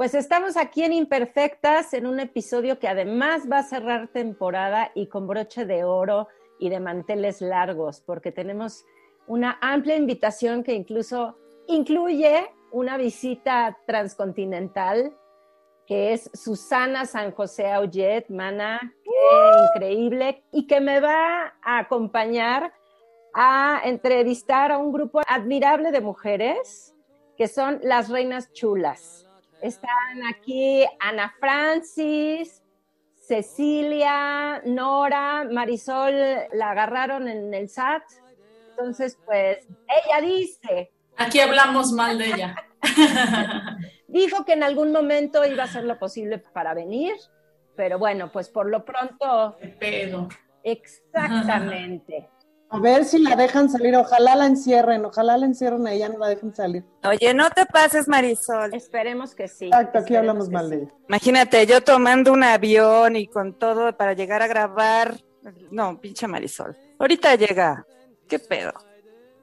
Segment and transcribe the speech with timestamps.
[0.00, 5.08] Pues estamos aquí en Imperfectas en un episodio que además va a cerrar temporada y
[5.08, 6.26] con broche de oro
[6.58, 8.86] y de manteles largos, porque tenemos
[9.26, 11.36] una amplia invitación que incluso
[11.68, 15.14] incluye una visita transcontinental
[15.86, 22.72] que es Susana San José Aullet, mana, qué increíble, y que me va a acompañar
[23.34, 26.94] a entrevistar a un grupo admirable de mujeres
[27.36, 29.26] que son las reinas chulas.
[29.62, 32.62] Están aquí Ana Francis,
[33.14, 36.14] Cecilia, Nora, Marisol
[36.52, 38.02] la agarraron en el SAT.
[38.70, 42.56] Entonces, pues ella dice, Aquí hablamos mal de ella.
[44.08, 47.14] dijo que en algún momento iba a hacer lo posible para venir,
[47.76, 50.28] pero bueno, pues por lo pronto, pedo.
[50.62, 52.30] exactamente.
[52.72, 56.18] A ver si la dejan salir, ojalá la encierren, ojalá la encierren a ella, no
[56.18, 56.84] la dejen salir.
[57.02, 58.72] Oye, no te pases, Marisol.
[58.72, 59.66] Esperemos que sí.
[59.66, 60.70] Exacto, aquí esperemos hablamos mal sí.
[60.70, 60.92] de ella.
[61.08, 65.16] Imagínate, yo tomando un avión y con todo para llegar a grabar.
[65.72, 66.76] No, pinche Marisol.
[66.98, 67.84] Ahorita llega.
[68.28, 68.72] ¿Qué pedo?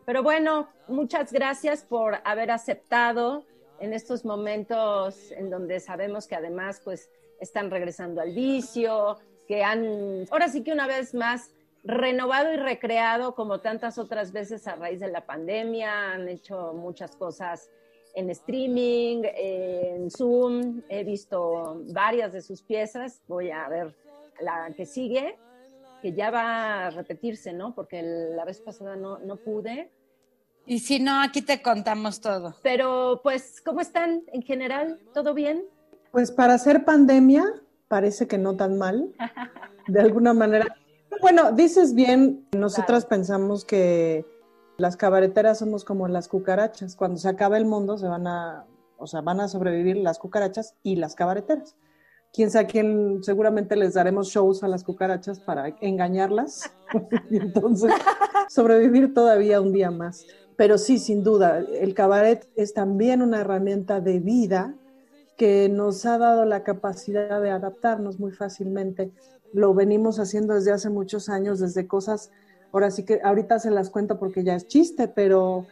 [0.05, 3.45] Pero bueno, muchas gracias por haber aceptado
[3.81, 7.09] en estos momentos en donde sabemos que además pues
[7.41, 11.51] están regresando al vicio, que han, ahora sí que una vez más,
[11.87, 17.15] renovado y recreado como tantas otras veces a raíz de la pandemia, han hecho muchas
[17.15, 17.71] cosas
[18.13, 23.95] en streaming, en Zoom, he visto varias de sus piezas, voy a ver
[24.41, 25.37] la que sigue,
[26.01, 27.73] que ya va a repetirse, ¿no?
[27.73, 29.89] Porque la vez pasada no, no pude.
[30.65, 32.55] Y si no, aquí te contamos todo.
[32.63, 34.99] Pero pues, ¿cómo están en general?
[35.13, 35.63] ¿Todo bien?
[36.11, 37.45] Pues para hacer pandemia,
[37.87, 39.13] parece que no tan mal,
[39.87, 40.75] de alguna manera.
[41.21, 44.25] Bueno, dices bien, nosotras pensamos que
[44.77, 46.95] las cabareteras somos como las cucarachas.
[46.95, 48.65] Cuando se acaba el mundo, se van a,
[48.97, 51.75] o sea, van a sobrevivir las cucarachas y las cabareteras.
[52.33, 56.71] Quién sabe quién, seguramente les daremos shows a las cucarachas para engañarlas
[57.31, 57.91] y entonces
[58.49, 60.25] sobrevivir todavía un día más.
[60.55, 64.75] Pero sí, sin duda, el cabaret es también una herramienta de vida
[65.37, 69.11] que nos ha dado la capacidad de adaptarnos muy fácilmente.
[69.53, 72.31] Lo venimos haciendo desde hace muchos años, desde cosas,
[72.71, 75.65] ahora sí que ahorita se las cuento porque ya es chiste, pero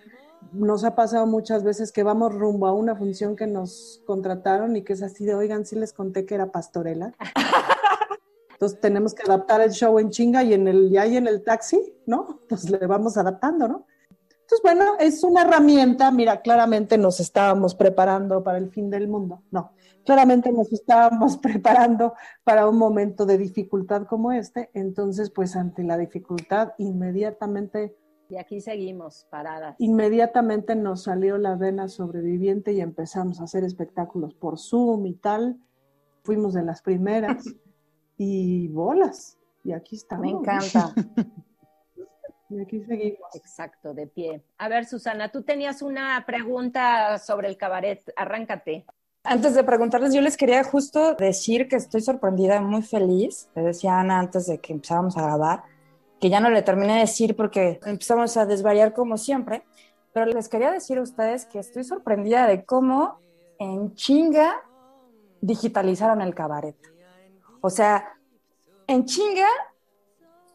[0.52, 4.84] nos ha pasado muchas veces que vamos rumbo a una función que nos contrataron y
[4.84, 7.14] que es así de, oigan, sí les conté que era pastorela.
[8.52, 11.44] Entonces tenemos que adaptar el show en chinga y en el, y ahí en el
[11.44, 12.40] taxi, ¿no?
[12.48, 13.86] Pues le vamos adaptando, ¿no?
[14.46, 19.42] Entonces, bueno, es una herramienta, mira, claramente nos estábamos preparando para el fin del mundo,
[19.50, 19.72] no,
[20.06, 25.98] claramente nos estábamos preparando para un momento de dificultad como este, entonces, pues ante la
[25.98, 27.96] dificultad, inmediatamente,
[28.30, 29.76] Y aquí seguimos paradas.
[29.80, 35.58] inmediatamente nos salió la vena sobreviviente y empezamos a hacer espectáculos por Zoom y tal,
[36.24, 37.44] fuimos de las primeras
[38.18, 40.26] y bolas, y aquí estamos.
[40.26, 40.94] Me encanta.
[42.48, 43.36] Y aquí seguimos.
[43.36, 44.44] Exacto, de pie.
[44.60, 48.04] A ver, Susana, tú tenías una pregunta sobre el cabaret.
[48.16, 48.86] Arráncate.
[49.28, 53.50] Antes de preguntarles, yo les quería justo decir que estoy sorprendida, muy feliz.
[53.56, 55.64] Le decía Ana antes de que empezáramos a grabar,
[56.22, 59.64] que ya no le terminé de decir porque empezamos a desvariar como siempre,
[60.14, 63.20] pero les quería decir a ustedes que estoy sorprendida de cómo
[63.58, 64.62] en chinga
[65.42, 66.76] digitalizaron el cabaret.
[67.62, 68.14] O sea,
[68.86, 69.48] en chinga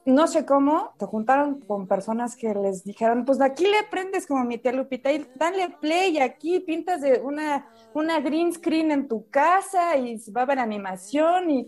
[0.06, 4.26] no sé cómo, se juntaron con personas que les dijeron, pues de aquí le prendes
[4.26, 9.08] como mi tía Lupita y dale play aquí, pintas de una, una green screen en
[9.08, 11.66] tu casa y va a haber animación y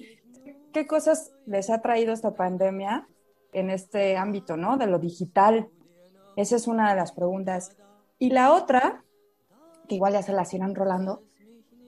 [0.72, 3.06] qué cosas les ha traído esta pandemia
[3.52, 4.78] en este ámbito, ¿no?
[4.78, 5.68] De lo digital.
[6.36, 7.76] Esa es una de las preguntas.
[8.18, 9.04] Y la otra,
[9.88, 11.22] que igual ya se las irán rolando,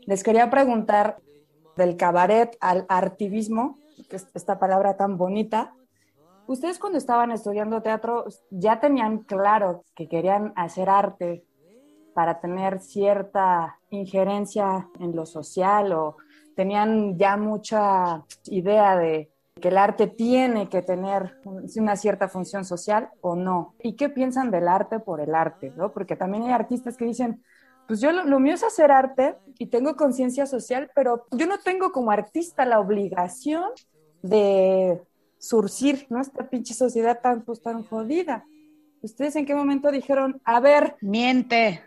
[0.02, 1.18] les quería preguntar
[1.76, 5.74] del cabaret al artivismo, que es esta palabra tan bonita.
[6.46, 11.44] Ustedes cuando estaban estudiando teatro ya tenían claro que querían hacer arte
[12.14, 16.16] para tener cierta injerencia en lo social o
[16.54, 19.30] tenían ya mucha idea de
[19.60, 23.74] que el arte tiene que tener una cierta función social o no.
[23.82, 25.72] ¿Y qué piensan del arte por el arte?
[25.76, 25.92] ¿no?
[25.92, 27.42] Porque también hay artistas que dicen,
[27.86, 31.92] pues yo lo, mío es hacer arte y tengo conciencia social, pero yo no tengo
[31.92, 33.70] como artista la obligación
[34.22, 35.02] de
[35.44, 36.20] surcir, ¿no?
[36.20, 38.46] Esta pinche sociedad tan, pues, tan jodida.
[39.02, 40.96] ¿Ustedes en qué momento dijeron, a ver?
[41.02, 41.82] Miente.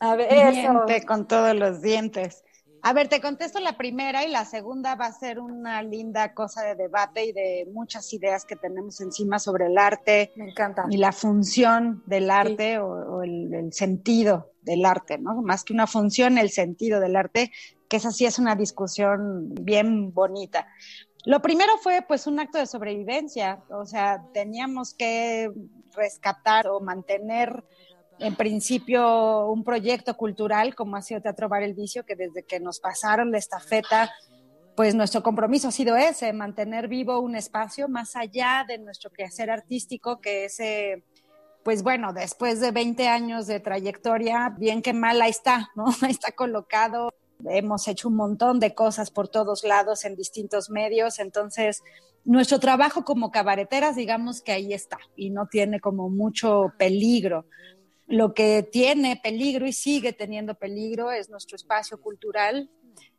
[0.00, 2.42] A ver, Miente con todos los dientes.
[2.82, 6.62] A ver, te contesto la primera y la segunda va a ser una linda cosa
[6.62, 10.32] de debate y de muchas ideas que tenemos encima sobre el arte.
[10.36, 10.86] Me encanta.
[10.88, 15.42] Y la función del arte o, el, sentido del arte, ¿no?
[15.42, 17.50] Más que una función, el sentido del arte,
[17.88, 20.68] que esa sí es una discusión bien bonita.
[21.26, 25.50] Lo primero fue pues un acto de sobrevivencia, o sea, teníamos que
[25.92, 27.64] rescatar o mantener
[28.20, 32.60] en principio un proyecto cultural como ha sido Teatro Bar El Vicio, que desde que
[32.60, 34.08] nos pasaron la estafeta,
[34.76, 39.50] pues nuestro compromiso ha sido ese, mantener vivo un espacio más allá de nuestro quehacer
[39.50, 41.02] artístico, que ese,
[41.64, 45.86] pues bueno, después de 20 años de trayectoria, bien que mal ahí está, ¿no?
[46.02, 47.12] Ahí está colocado.
[47.44, 51.82] Hemos hecho un montón de cosas por todos lados en distintos medios, entonces
[52.24, 57.46] nuestro trabajo como cabareteras, digamos que ahí está y no tiene como mucho peligro.
[58.08, 62.70] Lo que tiene peligro y sigue teniendo peligro es nuestro espacio cultural,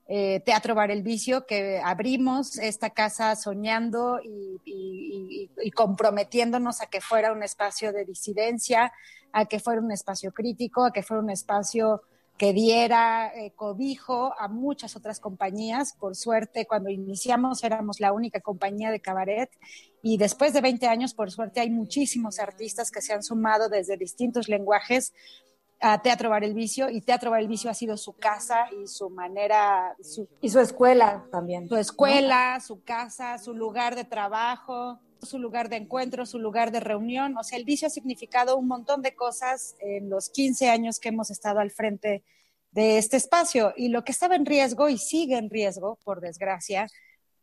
[0.09, 7.01] eh, Teatro Bar El Vicio, que abrimos esta casa soñando y, y, comprometiéndonos a que
[7.01, 8.93] fuera un espacio de disidencia,
[9.33, 12.01] a que fuera un espacio crítico, a que fuera un espacio
[12.37, 15.93] que diera eh, cobijo a muchas otras compañías.
[15.93, 19.49] Por suerte, cuando iniciamos éramos la única compañía de cabaret
[20.01, 23.97] y después de 20 años, por suerte, hay muchísimos artistas que se han sumado desde
[23.97, 25.13] distintos lenguajes
[25.79, 28.87] a Teatro Bar El Vicio y Teatro Bar El Vicio ha sido su casa y
[28.87, 29.95] su manera...
[30.41, 31.67] y su escuela también.
[31.67, 36.79] Su escuela, su casa, su lugar de trabajo su lugar de encuentro, su lugar de
[36.79, 37.37] reunión.
[37.37, 41.09] O sea, el vicio ha significado un montón de cosas en los 15 años que
[41.09, 42.23] hemos estado al frente
[42.71, 43.73] de este espacio.
[43.75, 46.87] Y lo que estaba en riesgo y sigue en riesgo, por desgracia,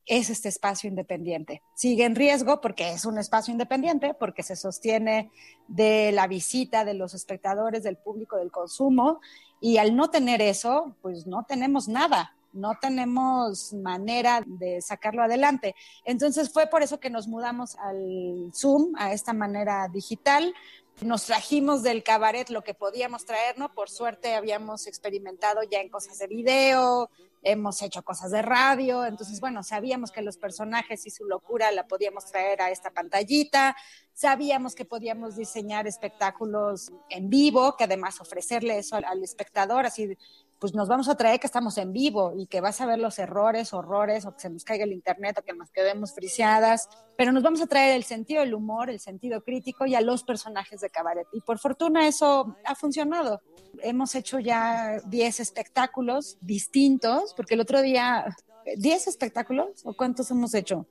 [0.06, 1.62] es este espacio independiente.
[1.74, 5.30] Sigue en riesgo porque es un espacio independiente, porque se sostiene
[5.66, 9.20] de la visita de los espectadores, del público, del consumo,
[9.60, 15.74] y al no tener eso, pues no tenemos nada, no tenemos manera de sacarlo adelante.
[16.04, 20.54] Entonces fue por eso que nos mudamos al Zoom, a esta manera digital.
[21.02, 23.72] Nos trajimos del cabaret lo que podíamos traernos.
[23.72, 27.10] Por suerte habíamos experimentado ya en cosas de video,
[27.44, 31.86] hemos hecho cosas de radio, entonces, bueno, sabíamos que los personajes y su locura la
[31.86, 33.76] podíamos traer a esta pantallita,
[34.12, 40.16] sabíamos que podíamos diseñar espectáculos en vivo, que además ofrecerle eso al, espectador, así
[40.64, 43.18] pues nos vamos a traer que estamos en vivo y que vas a ver los
[43.18, 47.32] errores, horrores, o que se nos caiga el internet, o que nos quedemos friciadas, pero
[47.32, 50.80] nos vamos a traer el sentido del humor, el sentido crítico y a los personajes
[50.80, 51.26] de cabaret.
[51.34, 53.42] Y por fortuna eso ha funcionado.
[53.82, 59.82] Hemos hecho ya 10 espectáculos distintos, porque el otro día, ¿10 espectáculos?
[59.84, 60.86] ¿O cuántos hemos hecho?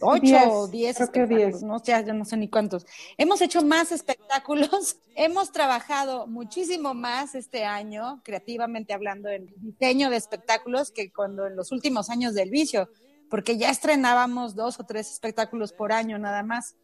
[0.00, 2.86] Ocho o diez espectáculos, no, ya, no sé ni cuántos.
[3.16, 10.16] Hemos hecho más espectáculos, hemos trabajado muchísimo más este año, creativamente hablando, en diseño de
[10.16, 12.88] espectáculos que cuando en los últimos años del vicio,
[13.28, 16.76] porque ya estrenábamos dos o tres espectáculos por año nada más.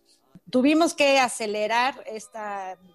[0.51, 2.39] Tuvimos que acelerar este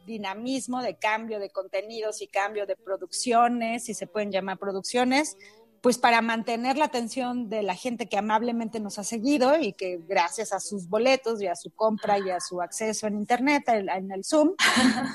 [0.06, 5.38] dinamismo de cambio de contenidos y cambio de producciones, si se pueden llamar producciones,
[5.82, 10.00] pues para mantener la atención de la gente que amablemente nos ha seguido y que
[10.08, 14.12] gracias a sus boletos y a su compra y a su acceso en Internet, en
[14.12, 14.54] el Zoom,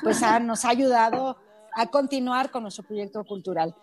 [0.02, 1.38] pues nos ha ayudado
[1.72, 3.76] a continuar con nuestro proyecto cultural.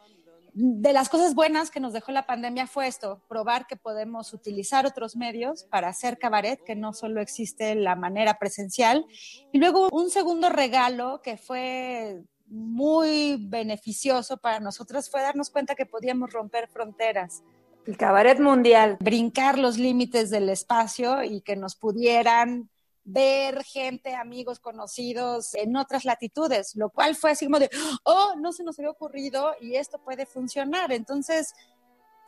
[0.56, 4.86] De las cosas buenas que nos dejó la pandemia fue esto, probar que podemos utilizar
[4.86, 9.06] otros medios para hacer cabaret, que no solo existe la manera presencial.
[9.52, 15.86] Y luego un segundo regalo que fue muy beneficioso para nosotros fue darnos cuenta que
[15.86, 17.44] podíamos romper fronteras.
[17.86, 18.98] El cabaret mundial.
[19.00, 22.70] Brincar los límites del espacio y que nos pudieran
[23.04, 27.70] ver gente, amigos, conocidos en otras latitudes, lo cual fue así como de,
[28.04, 30.94] oh, no se nos había ocurrido y esto puede funcionar.
[30.94, 31.54] Entonces,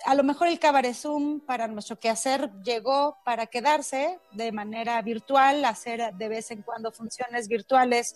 [0.04, 5.64] a lo mejor el Cabaret Zoom para nuestro quehacer llegó para quedarse de manera virtual,
[5.64, 8.16] hacer de vez en cuando funciones virtuales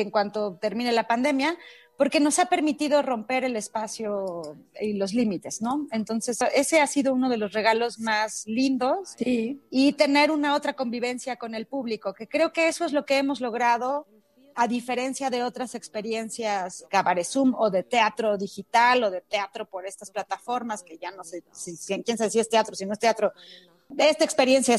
[0.00, 1.56] en cuanto termine la pandemia,
[1.96, 5.86] porque nos ha permitido romper el espacio y los límites, ¿no?
[5.92, 9.60] Entonces, ese ha sido uno de los regalos más lindos Sí.
[9.70, 13.18] y tener una otra convivencia con el público, que creo que eso es lo que
[13.18, 14.06] hemos logrado
[14.56, 19.86] a diferencia de otras experiencias cabaret Zoom o de teatro digital o de teatro por
[19.86, 22.92] estas plataformas, que ya no sé si, si- quién sabe si es teatro, si no
[22.92, 23.32] es teatro,
[23.88, 24.78] de esta experiencia a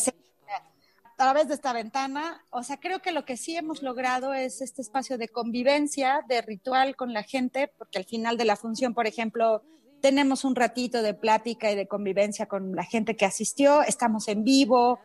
[1.15, 2.43] través de esta ventana.
[2.49, 6.41] O sea, creo que lo que sí hemos logrado es este espacio de convivencia, de
[6.41, 9.63] ritual con la gente, porque al final de la función, por ejemplo,
[10.01, 14.43] tenemos un ratito de plática y de convivencia con la gente que asistió, estamos en
[14.43, 14.99] vivo,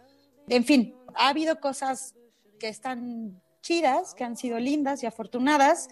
[0.48, 2.14] en fin, ha habido cosas
[2.58, 5.88] que están chidas, que han sido lindas y afortunadas,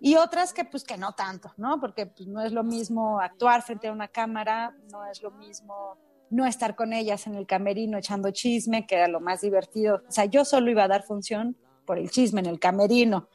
[0.00, 1.80] y otras que pues que no tanto, ¿no?
[1.80, 5.98] Porque pues, no es lo mismo actuar frente a una cámara, no es lo mismo
[6.30, 10.02] no estar con ellas en el camerino echando chisme, que era lo más divertido.
[10.08, 13.28] O sea, yo solo iba a dar función por el chisme en el camerino,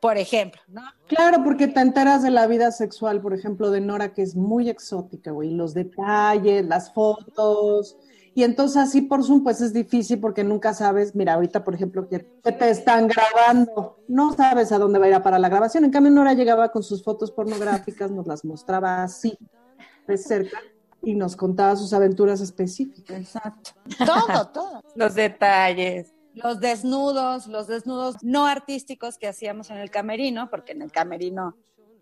[0.00, 0.82] por ejemplo, ¿no?
[1.06, 4.70] Claro, porque te enteras de la vida sexual, por ejemplo, de Nora, que es muy
[4.70, 7.98] exótica, güey, los detalles, las fotos.
[8.34, 12.08] Y entonces así por Zoom, pues es difícil porque nunca sabes, mira, ahorita, por ejemplo,
[12.08, 15.84] que, te están grabando, no sabes a dónde va a ir a parar la grabación.
[15.84, 19.36] En cambio, Nora llegaba con sus fotos pornográficas, nos las mostraba así,
[20.06, 20.58] de cerca,
[21.02, 23.16] y nos contaba sus aventuras específicas.
[23.18, 23.70] Exacto.
[23.98, 24.82] Todo, todo.
[24.94, 26.12] Los detalles.
[26.34, 31.56] Los desnudos, los desnudos no artísticos que hacíamos en el camerino, porque en el camerino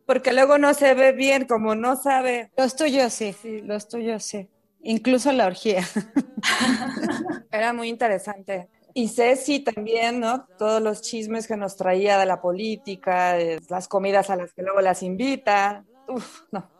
[0.04, 2.50] Porque luego no se ve bien, como no sabe.
[2.56, 4.46] Los tuyos sí, sí, los tuyos sí.
[4.82, 5.82] Incluso la orgía.
[7.50, 8.68] Era muy interesante.
[8.92, 10.46] Y Ceci también, ¿no?
[10.58, 14.62] Todos los chismes que nos traía de la política, de las comidas a las que
[14.62, 15.84] luego las invita.
[16.06, 16.77] Uf, no.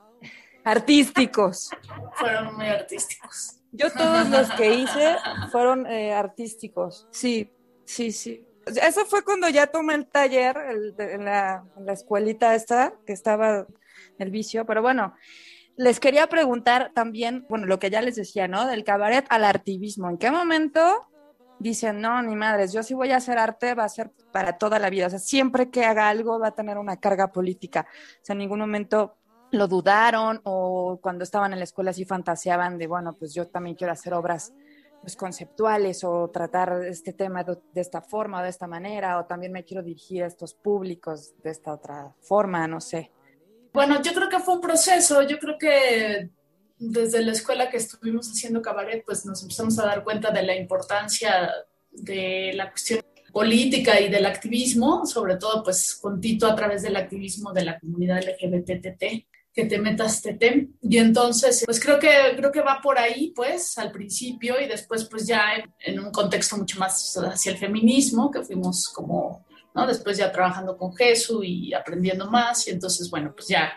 [0.69, 1.71] Artísticos.
[2.15, 3.61] Fueron muy artísticos.
[3.73, 5.17] Yo todos los que hice
[5.51, 7.09] fueron eh, artísticos.
[7.11, 7.51] Sí,
[7.85, 8.45] sí, sí.
[8.67, 12.93] Eso fue cuando ya tomé el taller el de- en, la, en la escuelita esta,
[13.07, 13.67] que estaba
[14.19, 15.15] el vicio, pero bueno,
[15.77, 18.67] les quería preguntar también, bueno, lo que ya les decía, ¿no?
[18.67, 20.11] Del cabaret al artivismo.
[20.11, 21.07] ¿En qué momento
[21.59, 24.79] dicen, no, ni madres, yo si voy a hacer arte va a ser para toda
[24.79, 25.07] la vida?
[25.07, 27.87] O sea, siempre que haga algo va a tener una carga política.
[27.91, 29.17] O sea, en ningún momento
[29.51, 33.77] lo dudaron o cuando estaban en la escuela sí fantaseaban de, bueno, pues yo también
[33.77, 34.53] quiero hacer obras
[35.01, 39.53] pues, conceptuales o tratar este tema de, esta forma o de esta manera o también
[39.53, 43.11] me quiero dirigir a estos públicos de esta otra forma, no sé.
[43.73, 45.23] Bueno, yo creo que fue un proceso.
[45.23, 46.31] Yo creo que
[46.79, 50.57] desde la escuela que estuvimos haciendo cabaret, pues nos empezamos a dar cuenta de la
[50.57, 51.51] importancia
[51.91, 53.01] de la cuestión
[53.33, 57.79] política y del activismo, sobre todo pues con Tito a través del activismo de la
[57.79, 59.27] comunidad LGBTT,
[59.59, 60.69] que te metas TT.
[60.83, 65.07] Y entonces, pues creo que, creo que va por ahí, pues, al principio y después,
[65.07, 69.85] pues ya en, en un contexto mucho más hacia el feminismo, que fuimos como, ¿no?
[69.85, 72.69] Después ya trabajando con Jesús y aprendiendo más.
[72.69, 73.73] Y entonces, bueno, pues ya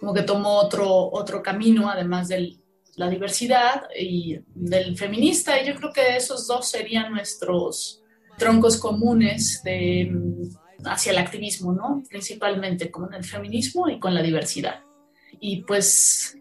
[0.00, 2.56] como que tomó otro, otro camino, además de
[2.96, 5.62] la diversidad y del feminista.
[5.62, 8.02] Y yo creo que esos dos serían nuestros
[8.36, 10.12] troncos comunes de,
[10.84, 12.02] hacia el activismo, ¿no?
[12.08, 14.89] Principalmente con el feminismo y con la diversidad.
[15.40, 16.36] Y pues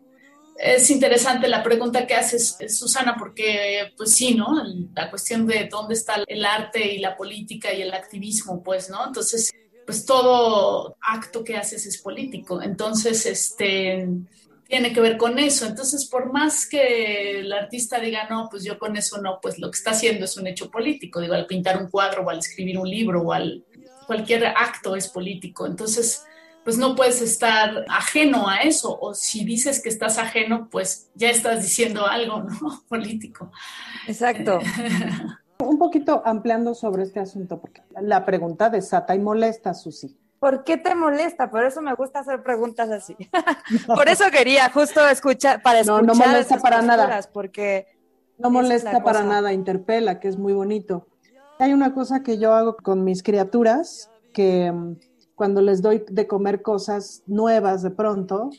[0.57, 4.61] es interesante la pregunta que haces, Susana, porque pues sí, ¿no?
[4.93, 9.07] La cuestión de dónde está el arte y la política y el activismo, pues, ¿no?
[9.07, 9.51] Entonces,
[9.85, 12.61] pues todo acto que haces es político.
[12.61, 14.07] Entonces, este,
[14.67, 15.65] tiene que ver con eso.
[15.65, 19.71] Entonces, por más que el artista diga, no, pues yo con eso no, pues lo
[19.71, 21.21] que está haciendo es un hecho político.
[21.21, 23.63] Digo, al pintar un cuadro o al escribir un libro o al
[24.05, 25.65] cualquier acto es político.
[25.65, 26.23] Entonces,
[26.69, 28.95] pues no puedes estar ajeno a eso.
[29.01, 32.83] O si dices que estás ajeno, pues ya estás diciendo algo, ¿no?
[32.87, 33.51] Político.
[34.07, 34.59] Exacto.
[35.57, 40.15] Un poquito ampliando sobre este asunto, porque la pregunta desata y molesta, Susi.
[40.37, 41.49] ¿Por qué te molesta?
[41.49, 43.17] Por eso me gusta hacer preguntas así.
[43.87, 47.19] Por eso quería justo escuchar, para No, escuchar no molesta esas para nada.
[47.33, 47.87] porque
[48.37, 49.23] No es molesta para cosa.
[49.23, 51.07] nada, interpela, que es muy bonito.
[51.57, 54.95] Hay una cosa que yo hago con mis criaturas, que mm,
[55.39, 58.49] cuando les doy de comer cosas nuevas de pronto,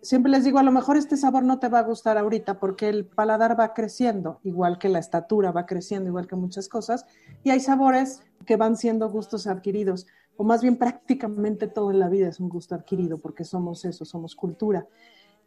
[0.00, 2.88] siempre les digo, a lo mejor este sabor no te va a gustar ahorita porque
[2.88, 7.04] el paladar va creciendo, igual que la estatura va creciendo, igual que muchas cosas,
[7.42, 10.06] y hay sabores que van siendo gustos adquiridos,
[10.36, 14.04] o más bien prácticamente todo en la vida es un gusto adquirido, porque somos eso,
[14.04, 14.86] somos cultura.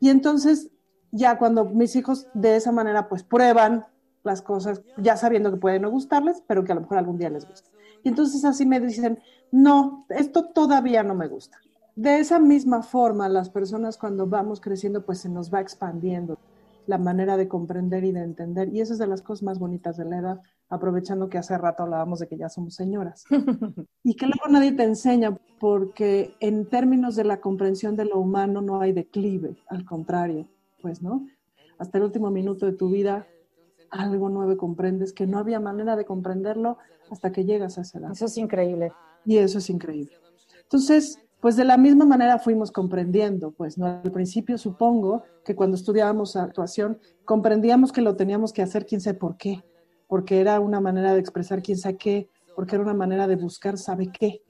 [0.01, 0.69] Y entonces,
[1.13, 3.86] ya cuando mis hijos de esa manera pues prueban
[4.24, 7.29] las cosas ya sabiendo que pueden no gustarles, pero que a lo mejor algún día
[7.29, 7.69] les gusta.
[8.04, 9.20] Y entonces así me dicen,
[9.51, 11.58] no, esto todavía no me gusta.
[11.96, 16.38] De esa misma forma, las personas cuando vamos creciendo, pues se nos va expandiendo
[16.86, 18.70] la manera de comprender y de entender.
[18.74, 21.84] Y eso es de las cosas más bonitas de la edad, aprovechando que hace rato
[21.84, 23.25] hablábamos de que ya somos señoras.
[24.04, 28.62] y que luego nadie te enseña, porque en términos de la comprensión de lo humano
[28.62, 30.48] no hay declive, al contrario,
[30.82, 31.27] pues, ¿no?
[31.77, 33.27] Hasta el último minuto de tu vida,
[33.89, 36.77] algo nuevo comprendes que no había manera de comprenderlo
[37.11, 38.11] hasta que llegas a esa edad.
[38.11, 38.91] Eso es increíble.
[39.25, 40.13] Y eso es increíble.
[40.63, 43.85] Entonces, pues de la misma manera fuimos comprendiendo, pues, ¿no?
[43.85, 49.17] Al principio supongo que cuando estudiábamos actuación comprendíamos que lo teníamos que hacer quién sabe
[49.17, 49.63] por qué,
[50.07, 53.77] porque era una manera de expresar quién sabe qué, porque era una manera de buscar
[53.77, 54.41] sabe qué.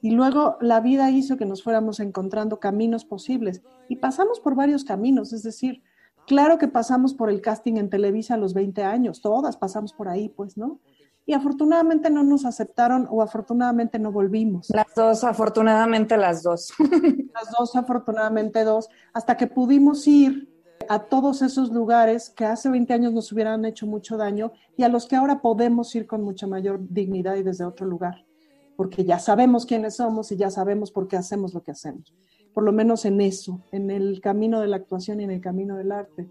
[0.00, 4.84] Y luego la vida hizo que nos fuéramos encontrando caminos posibles y pasamos por varios
[4.84, 5.82] caminos, es decir,
[6.26, 10.08] claro que pasamos por el casting en Televisa a los 20 años, todas pasamos por
[10.08, 10.80] ahí, pues, ¿no?
[11.26, 14.70] Y afortunadamente no nos aceptaron o afortunadamente no volvimos.
[14.70, 16.72] Las dos, afortunadamente las dos.
[17.34, 20.48] las dos, afortunadamente dos, hasta que pudimos ir
[20.88, 24.88] a todos esos lugares que hace 20 años nos hubieran hecho mucho daño y a
[24.88, 28.24] los que ahora podemos ir con mucha mayor dignidad y desde otro lugar,
[28.76, 32.14] porque ya sabemos quiénes somos y ya sabemos por qué hacemos lo que hacemos,
[32.54, 35.76] por lo menos en eso, en el camino de la actuación y en el camino
[35.76, 36.28] del arte.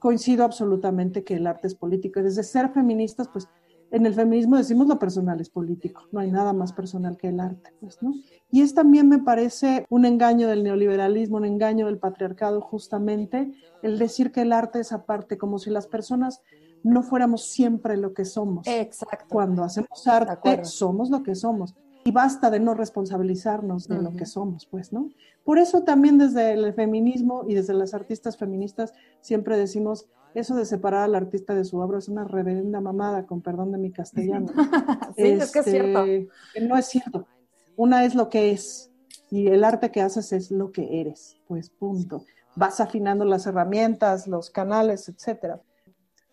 [0.00, 3.48] Coincido absolutamente que el arte es político desde ser feministas, pues
[3.96, 7.40] en el feminismo decimos lo personal es político, no hay nada más personal que el
[7.40, 8.14] arte, pues, ¿no?
[8.50, 13.98] Y es también me parece un engaño del neoliberalismo, un engaño del patriarcado justamente, el
[13.98, 16.42] decir que el arte es aparte, como si las personas
[16.82, 18.66] no fuéramos siempre lo que somos.
[18.66, 19.26] Exacto.
[19.30, 21.74] Cuando hacemos arte, somos lo que somos.
[22.04, 25.08] Y basta de no responsabilizarnos de lo que somos, pues, ¿no?
[25.42, 30.66] Por eso también desde el feminismo y desde las artistas feministas siempre decimos, eso de
[30.66, 34.48] separar al artista de su obra es una reverenda mamada, con perdón de mi castellano.
[35.16, 36.04] sí, es que es cierto.
[36.04, 37.26] Este, no es cierto.
[37.74, 38.90] Una es lo que es
[39.30, 42.24] y el arte que haces es lo que eres, pues punto.
[42.54, 45.60] Vas afinando las herramientas, los canales, etcétera.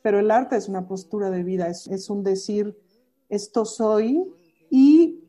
[0.01, 2.77] Pero el arte es una postura de vida, es, es un decir,
[3.29, 4.22] esto soy
[4.70, 5.24] y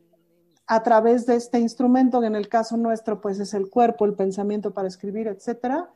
[0.67, 4.15] a través de este instrumento, que en el caso nuestro pues es el cuerpo, el
[4.15, 5.91] pensamiento para escribir, etcétera,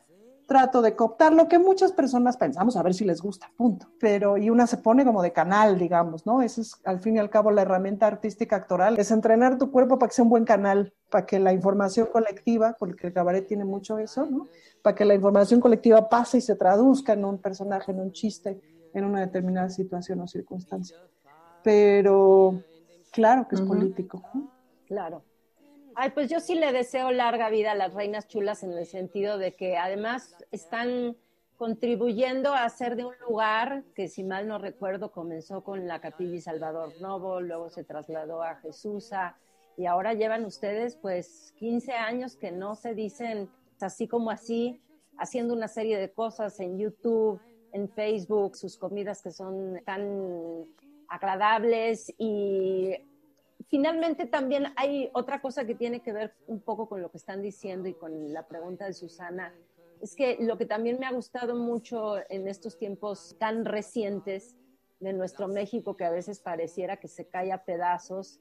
[0.49, 3.87] trato de cooptar lo que muchas personas pensamos, a ver si les gusta, punto.
[4.01, 6.41] Pero, y una se pone como de canal, digamos, ¿no?
[6.41, 9.99] Esa es al fin y al cabo la herramienta artística actoral, es entrenar tu cuerpo
[9.99, 13.67] para que sea un buen canal, para que la información colectiva, porque el cabaret tiene
[13.67, 14.49] mucho eso, ¿no?
[14.83, 18.59] Para que la información colectiva pase y se traduzca en un personaje, en un chiste,
[18.95, 20.97] en una determinada situación o circunstancia.
[21.63, 22.63] Pero,
[23.13, 24.23] claro que es político.
[24.87, 25.28] Claro.
[26.01, 29.37] Ay, pues yo sí le deseo larga vida a las reinas chulas en el sentido
[29.37, 31.17] de que además están
[31.57, 36.41] contribuyendo a hacer de un lugar que, si mal no recuerdo, comenzó con la Capilla
[36.41, 39.11] Salvador Novo, luego se trasladó a Jesús
[39.77, 44.81] y ahora llevan ustedes pues 15 años que no se dicen así como así,
[45.19, 47.41] haciendo una serie de cosas en YouTube,
[47.73, 50.65] en Facebook, sus comidas que son tan
[51.09, 52.95] agradables y
[53.69, 57.43] finalmente también hay otra cosa que tiene que ver un poco con lo que están
[57.43, 59.55] diciendo y con la pregunta de Susana.
[60.01, 64.57] Es que lo que también me ha gustado mucho en estos tiempos tan recientes
[65.01, 68.41] de nuestro México, que a veces pareciera que se cae a pedazos,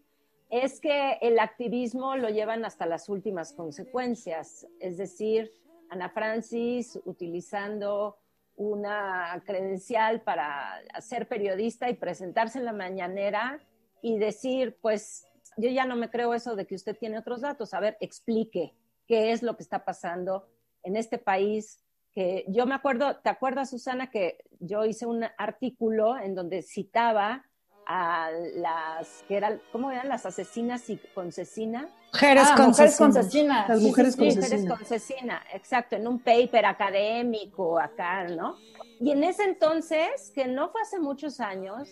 [0.50, 4.66] es que el activismo lo llevan hasta las últimas consecuencias.
[4.80, 5.52] Es decir,
[5.90, 8.18] Ana Francis utilizando
[8.56, 13.60] una credencial para ser periodista y presentarse en la mañanera
[14.08, 17.74] y decir, pues yo ya no me creo eso de que usted tiene otros datos.
[17.74, 18.74] A ver, explique
[19.06, 20.48] qué es lo que está pasando
[20.84, 21.84] en este país.
[22.14, 27.44] Que yo me acuerdo, ¿te acuerdas, Susana, que yo hice un artículo en donde citaba
[27.86, 31.90] a las, que eran, ¿cómo eran las asesinas y concesina?
[32.14, 33.68] Mujeres, ah, con mujeres concesina.
[33.68, 38.56] Las mujeres sí, sí, Mujeres concesina, exacto, en un paper académico acá, ¿no?
[39.02, 41.90] Y en ese entonces, que no fue hace muchos años,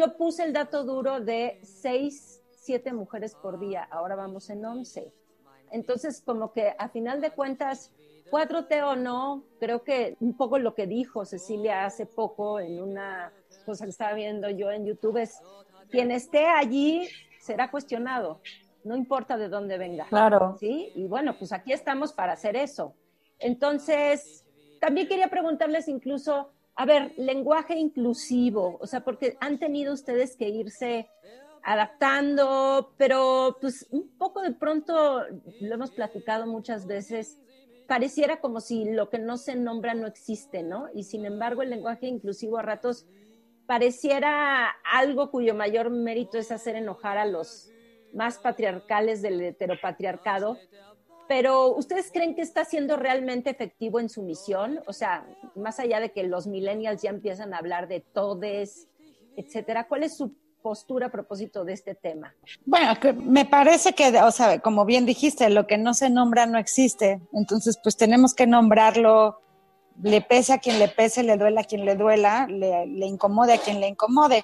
[0.00, 5.12] yo puse el dato duro de seis, siete mujeres por día, ahora vamos en once.
[5.70, 7.92] Entonces, como que a final de cuentas,
[8.30, 13.30] 4T o no, creo que un poco lo que dijo Cecilia hace poco en una
[13.66, 15.38] cosa que estaba viendo yo en YouTube es,
[15.90, 17.06] quien esté allí
[17.38, 18.40] será cuestionado,
[18.82, 20.06] no importa de dónde venga.
[20.06, 20.56] Claro.
[20.58, 20.92] ¿Sí?
[20.94, 22.94] Y bueno, pues aquí estamos para hacer eso.
[23.38, 24.46] Entonces,
[24.80, 30.48] también quería preguntarles incluso, a ver, lenguaje inclusivo, o sea, porque han tenido ustedes que
[30.48, 31.08] irse
[31.62, 35.22] adaptando, pero pues un poco de pronto,
[35.60, 37.38] lo hemos platicado muchas veces,
[37.86, 40.86] pareciera como si lo que no se nombra no existe, ¿no?
[40.94, 43.06] Y sin embargo el lenguaje inclusivo a ratos
[43.66, 47.70] pareciera algo cuyo mayor mérito es hacer enojar a los
[48.12, 50.58] más patriarcales del heteropatriarcado,
[51.30, 54.80] pero ¿ustedes creen que está siendo realmente efectivo en su misión?
[54.88, 58.88] O sea, más allá de que los millennials ya empiezan a hablar de todes,
[59.36, 62.34] etcétera, ¿cuál es su postura a propósito de este tema?
[62.66, 66.58] Bueno, me parece que, o sea, como bien dijiste, lo que no se nombra no
[66.58, 67.20] existe.
[67.32, 69.40] Entonces, pues tenemos que nombrarlo,
[70.02, 73.52] le pese a quien le pese, le duela a quien le duela, le, le incomode
[73.52, 74.42] a quien le incomode.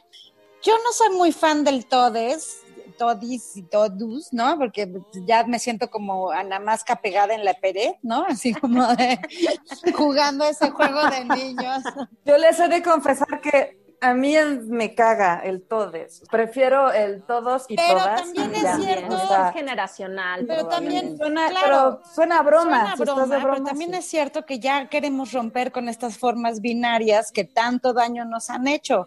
[0.62, 2.60] Yo no soy muy fan del todes,
[2.96, 4.58] todis y todus, ¿no?
[4.58, 4.90] Porque
[5.26, 8.24] ya me siento como Ana Masca pegada en la pared, ¿no?
[8.28, 9.18] Así como de
[9.94, 11.82] jugando ese juego de niños.
[12.24, 14.34] Yo les he de confesar que a mí
[14.68, 16.22] me caga el todes.
[16.30, 18.22] Prefiero el todos y pero todas.
[18.22, 18.76] También y es ya.
[18.76, 19.14] cierto.
[19.14, 20.44] O sea, es generacional.
[20.46, 22.96] Pero también Suena, claro, pero suena a broma.
[22.96, 23.98] Suena si estás broma, de broma, pero también sí.
[23.98, 28.68] es cierto que ya queremos romper con estas formas binarias que tanto daño nos han
[28.68, 29.06] hecho.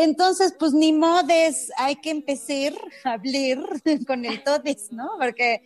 [0.00, 3.58] Entonces, pues ni modes, hay que empezar a hablar
[4.06, 5.10] con el todes, ¿no?
[5.18, 5.62] Porque,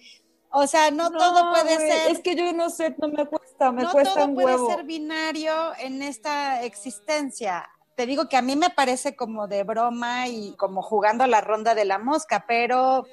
[0.51, 2.13] o sea, no, todo puede ser.
[2.13, 4.71] Es que yo no sé, no me cuesta, me no cuesta todo un puede huevo.
[4.71, 7.69] ser binario en esta existencia.
[7.95, 11.43] Te digo que a mí me parece como de broma y como jugando a la
[11.43, 13.05] ronda de la mosca, pero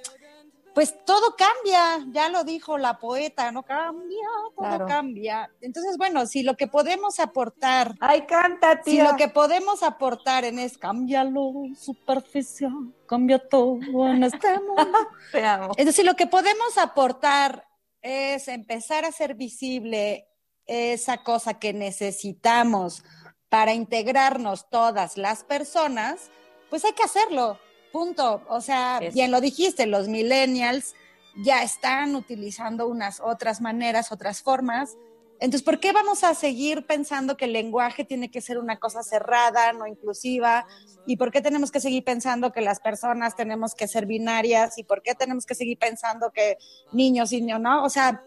[0.73, 4.85] pues todo cambia, ya lo dijo la poeta, no cambia, todo Claro.
[4.87, 5.51] cambia.
[5.61, 9.11] Entonces, bueno, si lo que podemos aportar, Ay, canta, si tía.
[9.11, 14.97] lo que podemos aportar en es cámbialo, superficial, cambia todo en este mundo.
[15.31, 15.65] Te amo.
[15.77, 17.67] Entonces, si lo que podemos aportar
[18.01, 20.27] es empezar a hacer visible
[20.65, 23.03] esa cosa que necesitamos
[23.49, 26.29] para integrarnos todas las personas,
[26.69, 27.57] pues hay que hacerlo,
[27.91, 28.41] punto.
[28.49, 29.13] O sea, Eso.
[29.13, 30.95] bien lo dijiste, los millennials
[31.43, 34.97] ya están utilizando unas otras maneras, otras formas.
[35.39, 39.03] Entonces, ¿por qué vamos a seguir pensando que el lenguaje tiene que ser una cosa
[39.03, 40.67] cerrada, no inclusiva?
[41.05, 44.77] ¿Y por qué tenemos que seguir pensando que las personas tenemos que ser binarias?
[44.77, 46.57] ¿Y por qué tenemos que seguir pensando que
[46.91, 47.85] niños y niños, no?
[47.85, 48.21] O sea,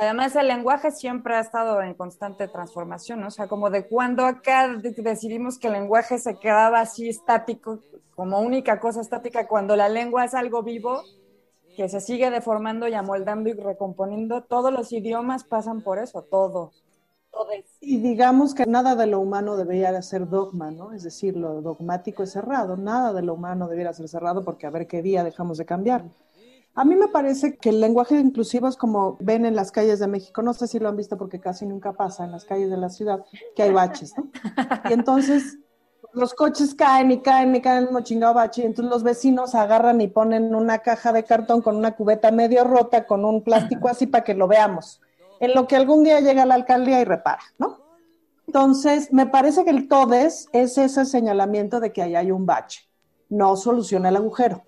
[0.00, 3.28] Además, el lenguaje siempre ha estado en constante transformación, ¿no?
[3.28, 7.82] O sea, como de cuando acá de- decidimos que el lenguaje se quedaba así estático,
[8.14, 11.08] como única cosa estática, cuando la lengua es algo vivo,
[11.76, 16.84] que se sigue deformando y amoldando y recomponiendo, todos los idiomas pasan por eso, todos.
[17.80, 20.92] Y digamos que nada de lo humano debería ser dogma, ¿no?
[20.92, 24.70] Es decir, lo dogmático es cerrado, nada de lo humano debería ser cerrado porque a
[24.70, 26.04] ver qué día dejamos de cambiar.
[26.78, 30.06] A mí me parece que el lenguaje inclusivo es como ven en las calles de
[30.06, 32.76] México, no sé si lo han visto porque casi nunca pasa en las calles de
[32.76, 33.24] la ciudad,
[33.56, 34.30] que hay baches, ¿no?
[34.88, 35.58] Y entonces
[36.12, 39.56] los coches caen y caen y caen en un chingado bache, y entonces los vecinos
[39.56, 43.88] agarran y ponen una caja de cartón con una cubeta medio rota, con un plástico
[43.88, 45.00] así para que lo veamos.
[45.40, 47.80] En lo que algún día llega la alcaldía y repara, ¿no?
[48.46, 52.88] Entonces, me parece que el TODES es ese señalamiento de que ahí hay un bache.
[53.28, 54.62] No soluciona el agujero.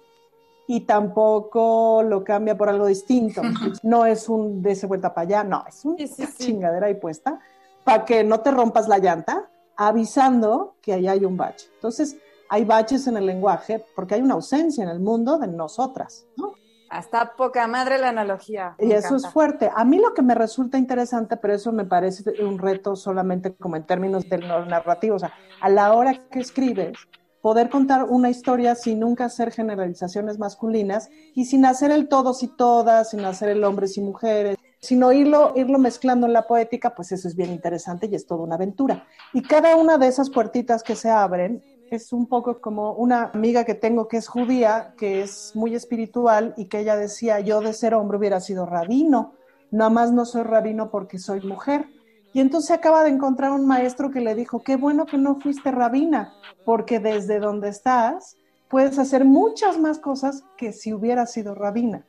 [0.72, 3.42] Y tampoco lo cambia por algo distinto.
[3.82, 6.44] No es un de ese vuelta para allá, no, es una Sí, sí, sí.
[6.44, 7.40] chingadera ahí puesta
[7.82, 11.66] para que no te rompas la llanta, avisando que ahí hay un bache.
[11.74, 12.16] Entonces,
[12.48, 16.52] hay baches en el lenguaje porque hay una ausencia en el mundo de nosotras, ¿no?
[16.88, 18.76] Hasta poca madre la analogía.
[18.78, 19.30] Y eso es encanta.
[19.30, 19.70] fuerte.
[19.74, 23.74] A mí lo que me resulta interesante, pero eso me parece un reto solamente como
[23.74, 26.96] en términos del narrativo, o sea, a la hora que escribes,
[27.42, 32.48] poder contar una historia sin nunca hacer generalizaciones masculinas y sin hacer el todos y
[32.48, 37.12] todas, sin hacer el hombres y mujeres, sino irlo, irlo mezclando en la poética, pues
[37.12, 39.06] eso es bien interesante y es toda una aventura.
[39.32, 43.64] Y cada una de esas puertitas que se abren es un poco como una amiga
[43.64, 47.72] que tengo que es judía, que es muy espiritual y que ella decía, yo de
[47.72, 49.34] ser hombre hubiera sido rabino,
[49.70, 51.86] nada más no soy rabino porque soy mujer.
[52.32, 55.70] Y entonces acaba de encontrar un maestro que le dijo, qué bueno que no fuiste
[55.70, 56.32] rabina,
[56.64, 58.36] porque desde donde estás
[58.68, 62.06] puedes hacer muchas más cosas que si hubieras sido rabina.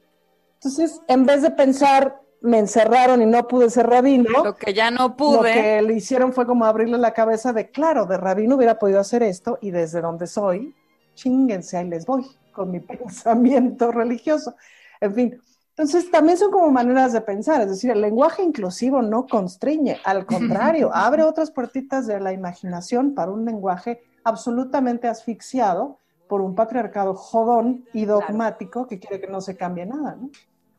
[0.55, 4.91] Entonces, en vez de pensar, me encerraron y no pude ser rabino, Lo que ya
[4.91, 5.53] no lo pude.
[5.53, 9.23] que le hicieron fue como abrirle la cabeza de, claro, de rabino hubiera podido hacer
[9.23, 10.75] esto y desde donde soy,
[11.15, 14.55] chinguense, ahí les voy con mi pensamiento religioso.
[14.99, 19.25] En fin, entonces también son como maneras de pensar, es decir, el lenguaje inclusivo no
[19.25, 26.41] constriñe, al contrario, abre otras puertitas de la imaginación para un lenguaje absolutamente asfixiado por
[26.41, 30.29] un patriarcado jodón y dogmático que quiere que no se cambie nada, ¿no?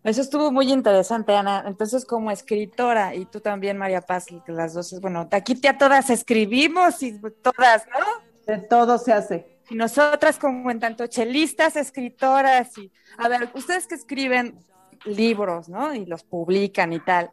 [0.05, 1.63] Eso estuvo muy interesante, Ana.
[1.65, 6.11] Entonces, como escritora, y tú también, María Paz, que las dos, bueno, aquí ya todas
[6.11, 8.53] escribimos y todas, ¿no?
[8.53, 9.61] De todo se hace.
[9.71, 14.59] Y nosotras como en tanto chelistas, escritoras, y a ver, ustedes que escriben
[15.05, 15.95] libros, ¿no?
[15.95, 17.31] Y los publican y tal.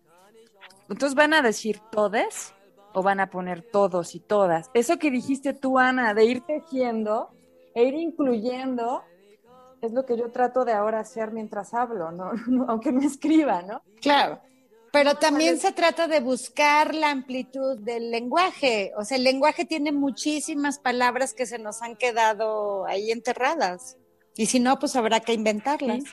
[0.89, 2.53] Entonces van a decir todes,
[2.93, 4.69] o van a poner todos y todas.
[4.73, 7.29] Eso que dijiste tú, Ana, de ir tejiendo
[7.75, 9.03] e ir incluyendo,
[9.81, 12.31] es lo que yo trato de ahora hacer mientras hablo, ¿no?
[12.67, 13.81] aunque me escriba, ¿no?
[14.01, 14.41] Claro.
[14.91, 18.91] Pero también se trata de buscar la amplitud del lenguaje.
[18.97, 23.97] O sea, el lenguaje tiene muchísimas palabras que se nos han quedado ahí enterradas.
[24.35, 26.05] Y si no, pues habrá que inventarlas.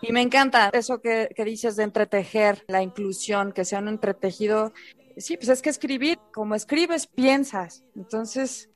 [0.00, 4.72] Y me encanta eso que, dices de entretejer, la inclusión, que sea un entretejido.
[5.16, 7.84] Sí, pues es que escribir, como escribes, piensas.
[7.94, 8.70] Entonces,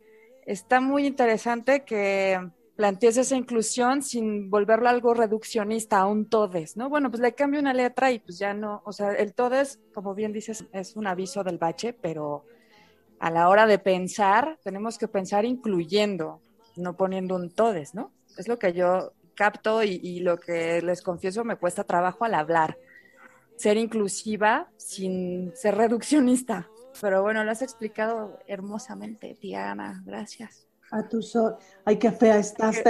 [0.46, 2.40] está muy interesante que
[2.76, 6.90] plantees esa inclusión sin volverlo algo reduccionista a un todes, ¿no?
[6.90, 10.14] Bueno, pues le cambio una letra y pues ya no, o sea, el todes, como
[10.14, 12.44] bien dices, es un aviso del bache, pero
[13.18, 16.40] a la hora de pensar, tenemos que pensar incluyendo,
[16.76, 18.12] no poniendo un todes, ¿no?
[18.36, 22.34] Es lo que yo capto y, y lo que les confieso me cuesta trabajo al
[22.34, 22.76] hablar.
[23.56, 26.68] Ser inclusiva sin ser reduccionista.
[27.00, 30.02] Pero bueno, lo has explicado hermosamente, Diana.
[30.04, 30.66] Gracias.
[30.92, 31.56] A tu sol.
[31.84, 32.80] Ay, qué fea estás.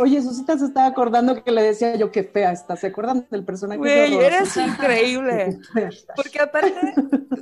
[0.00, 2.80] Oye, Susita se estaba acordando que le decía yo qué fea estás.
[2.80, 3.78] ¿Se acuerdan del personaje?
[3.78, 5.58] Güey, eres increíble.
[6.16, 6.94] Porque aparte,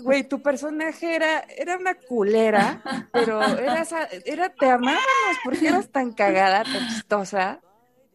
[0.02, 3.84] güey, tu personaje era, era una culera, pero era,
[4.24, 5.04] era, te amábamos
[5.44, 7.60] porque eras tan cagada, tan chistosa.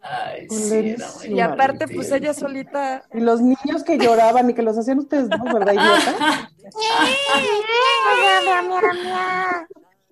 [0.08, 0.96] Ay, sí,
[1.30, 3.04] y aparte, pues ella solita.
[3.12, 5.44] Y los niños que lloraban y que los hacían ustedes, ¿no?
[5.46, 6.52] ¿Verdad, idiota?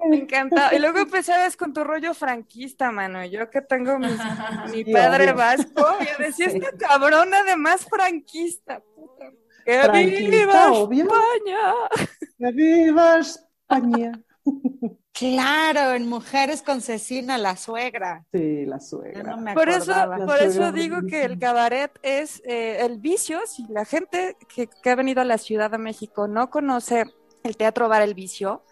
[0.10, 0.76] Me encanta.
[0.76, 3.24] Y luego empezabas con tu rollo franquista, mano.
[3.26, 4.08] Yo que tengo mi,
[4.72, 9.32] mi padre vasco, y decía, esta cabrona además franquista, puta.
[9.64, 11.04] ¡Que viva obvio.
[11.04, 11.74] España!
[12.38, 14.12] ¡Que viva España!
[15.14, 18.26] Claro, en Mujeres con Cecina, la suegra.
[18.32, 19.36] Sí, la suegra.
[19.36, 19.94] No por eso,
[20.26, 23.40] por eso digo que el cabaret es eh, el vicio.
[23.46, 27.06] Si la gente que, que ha venido a la Ciudad de México no conoce
[27.44, 28.64] el Teatro Bar El Vicio,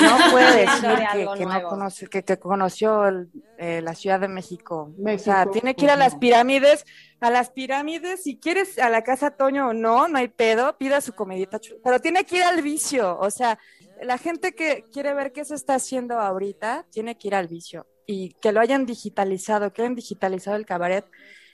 [0.00, 4.28] no puede decir que, que, no conoce, que, que conoció el, eh, la Ciudad de
[4.28, 4.92] México.
[4.96, 5.30] México.
[5.30, 6.84] O sea, tiene que ir a las pirámides,
[7.20, 11.00] a las pirámides, si quieres a la casa Toño o no, no hay pedo, pida
[11.00, 13.58] su comidita, pero tiene que ir al vicio, o sea,
[14.04, 17.86] la gente que quiere ver qué se está haciendo ahorita, tiene que ir al vicio.
[18.06, 21.06] Y que lo hayan digitalizado, que hayan digitalizado el cabaret,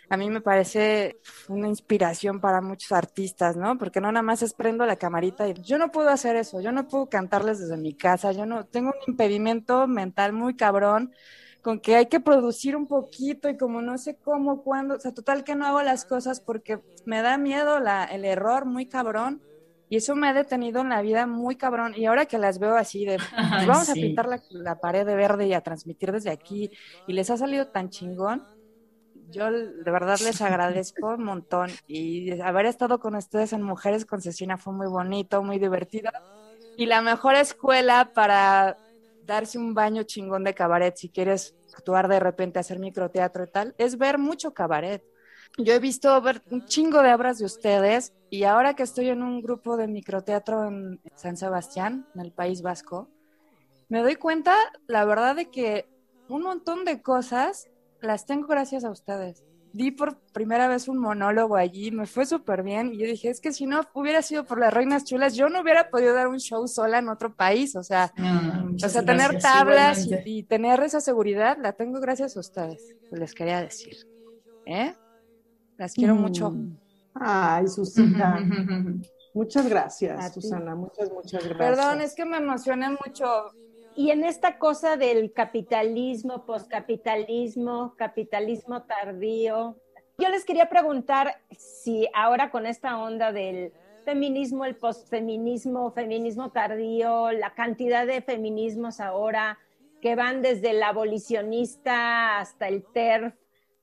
[0.08, 3.78] a mí me parece una inspiración para muchos artistas, ¿no?
[3.78, 6.72] Porque no nada más es prendo la camarita y yo no puedo hacer eso, yo
[6.72, 11.12] no puedo cantarles desde mi casa, yo no tengo un impedimento mental muy cabrón
[11.62, 15.14] con que hay que producir un poquito y como no sé cómo, cuándo, o sea,
[15.14, 19.40] total que no hago las cosas porque me da miedo la, el error muy cabrón
[19.90, 21.94] y eso me ha detenido en la vida muy cabrón.
[21.96, 23.18] Y ahora que las veo así de,
[23.54, 23.90] pues vamos sí.
[23.90, 26.70] a pintar la, la pared de verde y a transmitir desde aquí
[27.06, 28.46] y les ha salido tan chingón,
[29.30, 34.22] yo de verdad les agradezco un montón y haber estado con ustedes en Mujeres con
[34.22, 36.10] Cecina fue muy bonito, muy divertido
[36.76, 38.78] y la mejor escuela para
[39.26, 43.74] darse un baño chingón de cabaret si quieres actuar de repente, hacer microteatro y tal,
[43.76, 45.04] es ver mucho cabaret.
[45.58, 49.22] Yo he visto ver un chingo de obras de ustedes y ahora que estoy en
[49.22, 53.08] un grupo de microteatro en San Sebastián, en el País Vasco,
[53.88, 54.54] me doy cuenta,
[54.86, 55.88] la verdad, de que
[56.28, 57.68] un montón de cosas
[58.00, 59.44] las tengo gracias a ustedes.
[59.72, 63.40] Di por primera vez un monólogo allí, me fue súper bien y yo dije, es
[63.40, 66.38] que si no hubiera sido por las Reinas Chulas, yo no hubiera podido dar un
[66.40, 70.42] show sola en otro país, o sea, No, o sea, tener gracias, tablas y, y
[70.42, 73.96] tener esa seguridad, la tengo gracias a ustedes, les quería decir.
[74.66, 74.92] ¿Eh?
[75.76, 76.52] Las quiero mucho.
[77.20, 78.38] Ay, Susita.
[79.34, 80.74] Muchas gracias, Susana.
[80.74, 81.58] Muchas, muchas gracias.
[81.58, 83.52] Perdón, es que me emocioné mucho.
[83.94, 89.76] Y en esta cosa del capitalismo, poscapitalismo, capitalismo tardío,
[90.18, 93.72] yo les quería preguntar si ahora con esta onda del
[94.04, 99.58] feminismo, el posfeminismo, feminismo tardío, la cantidad de feminismos ahora
[100.00, 103.34] que van desde el abolicionista hasta el TERF,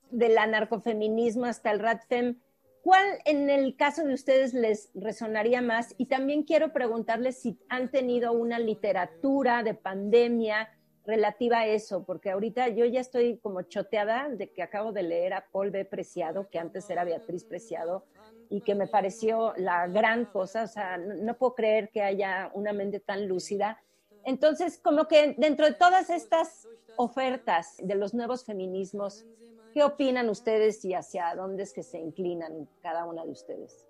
[0.09, 2.39] del anarcofeminismo hasta el RADFEM,
[2.87, 5.93] ¿cuál en el caso de ustedes les resonaría más?
[5.97, 10.69] Y también quiero preguntarles si han tenido una literatura de pandemia
[11.05, 15.33] relativa a eso, porque ahorita yo ya estoy como choteada de que acabo de leer
[15.33, 15.83] a Paul B.
[15.83, 18.05] Preciado, que antes era Beatriz Preciado,
[18.49, 22.51] y que me pareció la gran cosa, o sea, no, no puedo creer que haya
[22.53, 23.81] una mente tan lúcida.
[24.23, 29.25] Entonces, como que dentro de todas estas ofertas de los nuevos feminismos,
[29.73, 33.87] ¿qué opinan ustedes y hacia dónde es que se inclinan cada una de ustedes?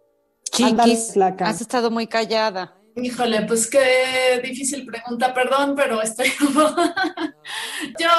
[0.52, 2.76] Chiquis, has estado muy callada.
[3.00, 6.30] Híjole, pues qué difícil pregunta, perdón, pero estoy
[8.00, 8.10] yo,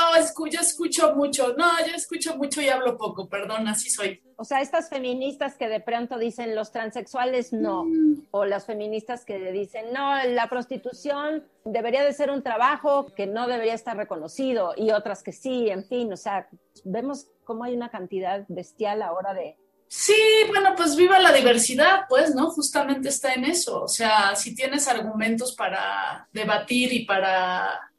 [0.51, 4.23] yo escucho mucho, no, yo escucho mucho y hablo poco, perdón, así soy.
[4.37, 8.27] O sea, estas feministas que de pronto dicen los transexuales no, mm.
[8.31, 13.49] o las feministas que dicen no, la prostitución debería de ser un trabajo que no
[13.49, 16.49] debería estar reconocido, y otras que sí, en fin, o sea,
[16.85, 19.57] vemos cómo hay una cantidad bestial ahora de,
[19.89, 20.15] Sí,
[20.49, 22.51] bueno, pues viva la diversidad, pues, ¿no?
[22.51, 23.83] Justamente está en eso.
[23.83, 27.91] O sea, si tienes argumentos para debatir y para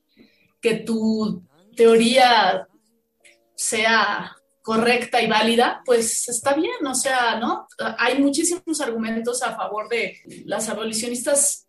[0.62, 1.44] que tu
[1.76, 2.68] teoría
[3.56, 7.68] sea correcta y válida, pues está bien, o sea, ¿no?
[7.98, 11.68] Hay muchísimos argumentos a favor de las abolicionistas,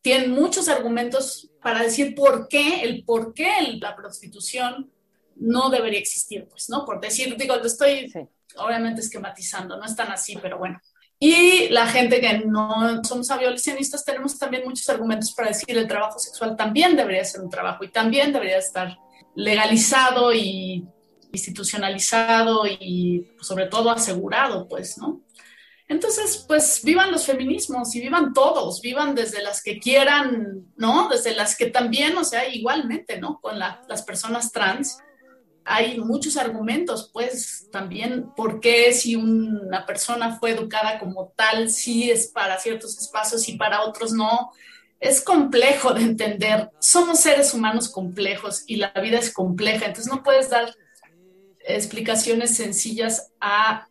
[0.00, 4.92] tienen muchos argumentos para decir por qué, el por qué la prostitución
[5.36, 6.84] no debería existir, pues, ¿no?
[6.84, 8.12] Por decir, digo, lo estoy
[8.56, 10.80] obviamente esquematizando, no es tan así, pero bueno.
[11.18, 16.18] Y la gente que no somos abolicionistas tenemos también muchos argumentos para decir el trabajo
[16.18, 18.98] sexual también debería ser un trabajo y también debería estar
[19.34, 20.84] legalizado y
[21.32, 25.22] institucionalizado y sobre todo asegurado, pues, ¿no?
[25.86, 31.08] Entonces, pues vivan los feminismos y vivan todos, vivan desde las que quieran, ¿no?
[31.08, 33.38] Desde las que también, o sea, igualmente, ¿no?
[33.40, 34.98] Con las personas trans
[35.64, 42.10] hay muchos argumentos, pues también, ¿por qué si una persona fue educada como tal, sí
[42.10, 44.50] es para ciertos espacios y para otros no?
[45.00, 46.70] Es complejo de entender.
[46.78, 50.74] Somos seres humanos complejos y la vida es compleja, entonces no puedes dar
[51.60, 53.88] explicaciones sencillas a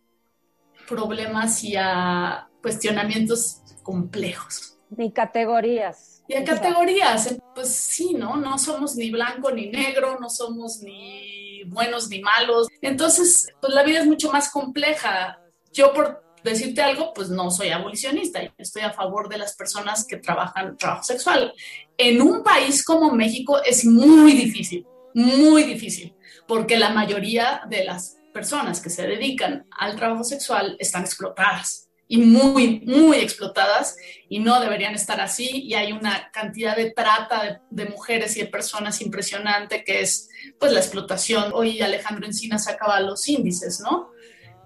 [0.87, 4.77] problemas y a cuestionamientos complejos.
[4.95, 6.23] Ni categorías.
[6.27, 8.37] Y a categorías, pues sí, ¿no?
[8.37, 12.67] No somos ni blanco ni negro, no somos ni buenos ni malos.
[12.81, 15.39] Entonces, pues la vida es mucho más compleja.
[15.71, 20.17] Yo por decirte algo, pues no soy abolicionista, estoy a favor de las personas que
[20.17, 21.53] trabajan trabajo sexual.
[21.97, 26.13] En un país como México es muy difícil, muy difícil,
[26.47, 31.82] porque la mayoría de las personas que se dedican al trabajo sexual están explotadas
[32.13, 33.97] y muy, muy explotadas
[34.29, 35.63] y no deberían estar así.
[35.63, 40.71] Y hay una cantidad de trata de, mujeres y de personas impresionante que es pues
[40.71, 41.49] la explotación.
[41.55, 44.11] Hoy Alejandro Encina sacaba los índices, ¿no?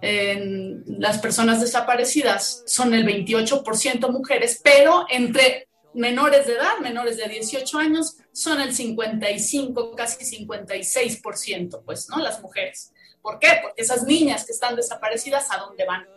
[0.02, 7.30] En las personas desaparecidas son el 28% mujeres, pero entre menores de edad, menores de
[7.30, 12.18] 18 años, son el 55, casi 56%, pues, ¿no?
[12.18, 12.92] Las mujeres.
[13.22, 13.60] ¿Por qué?
[13.62, 16.17] Porque esas niñas que están desaparecidas, ¿a dónde van?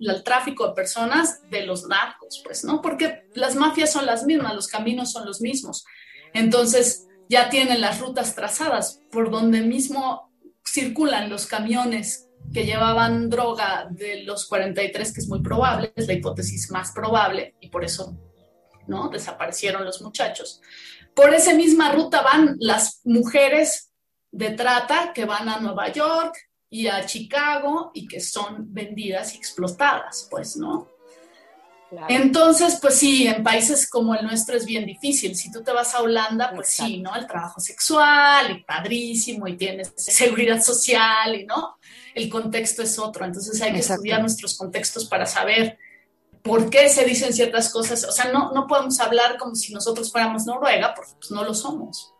[0.00, 2.82] El tráfico de personas de los narcos, pues, ¿no?
[2.82, 5.84] Porque las mafias son las mismas, los caminos son los mismos.
[6.32, 10.30] Entonces, ya tienen las rutas trazadas por donde mismo
[10.64, 16.12] circulan los camiones que llevaban droga de los 43, que es muy probable, es la
[16.12, 18.16] hipótesis más probable, y por eso,
[18.86, 19.08] ¿no?
[19.08, 20.60] Desaparecieron los muchachos.
[21.14, 23.92] Por esa misma ruta van las mujeres
[24.30, 26.36] de trata que van a Nueva York,
[26.74, 30.88] y a Chicago y que son vendidas y explotadas, pues, ¿no?
[32.08, 35.36] Entonces, pues sí, en países como el nuestro es bien difícil.
[35.36, 37.14] Si tú te vas a Holanda, pues sí, ¿no?
[37.14, 41.76] El trabajo sexual y padrísimo y tienes seguridad social y, ¿no?
[42.12, 43.24] El contexto es otro.
[43.24, 45.78] Entonces hay que estudiar nuestros contextos para saber
[46.42, 48.02] por qué se dicen ciertas cosas.
[48.02, 51.54] O sea, no, no podemos hablar como si nosotros fuéramos Noruega, porque pues, no lo
[51.54, 52.13] somos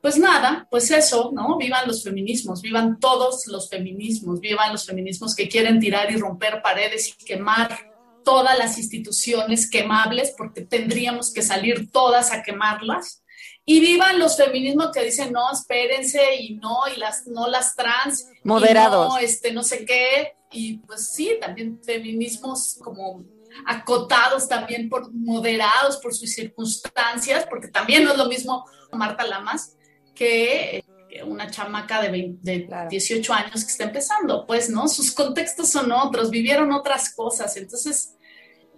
[0.00, 1.58] pues nada, pues eso, ¿no?
[1.58, 6.62] Vivan los feminismos, vivan todos los feminismos, vivan los feminismos que quieren tirar y romper
[6.62, 7.90] paredes y quemar
[8.24, 13.22] todas las instituciones quemables, porque tendríamos que salir todas a quemarlas.
[13.64, 18.26] Y vivan los feminismos que dicen, no, espérense, y no, y las, no las trans.
[18.42, 19.08] Moderados.
[19.08, 20.34] no, este, no sé qué.
[20.50, 23.24] Y pues sí, también feminismos como
[23.66, 29.76] acotados también por moderados por sus circunstancias, porque también no es lo mismo Marta Lamas,
[30.14, 30.84] que
[31.26, 34.88] una chamaca de, 18 años que está empezando, pues, ¿no?
[34.88, 38.16] Sus contextos son otros, vivieron otras cosas, entonces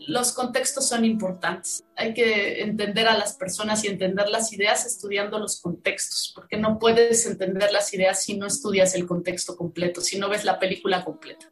[0.09, 1.85] los contextos son importantes.
[1.97, 6.79] Hay que entender a las personas y entender las ideas estudiando los contextos, porque no
[6.79, 11.05] puedes entender las ideas si no estudias el contexto completo, si no ves la película
[11.05, 11.47] completa.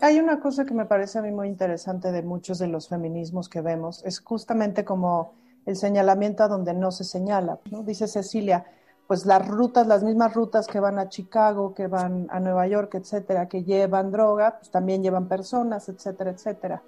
[0.00, 3.48] Hay una cosa que me parece a mí muy interesante de muchos de los feminismos
[3.48, 5.34] que vemos, es justamente como
[5.66, 7.82] el señalamiento a donde no se señala, ¿no?
[7.82, 8.64] Dice Cecilia,
[9.08, 12.94] pues las rutas, las mismas rutas que van a Chicago, que van a Nueva York,
[12.94, 16.82] etcétera, que llevan droga, pues también llevan personas, etcétera, etcétera.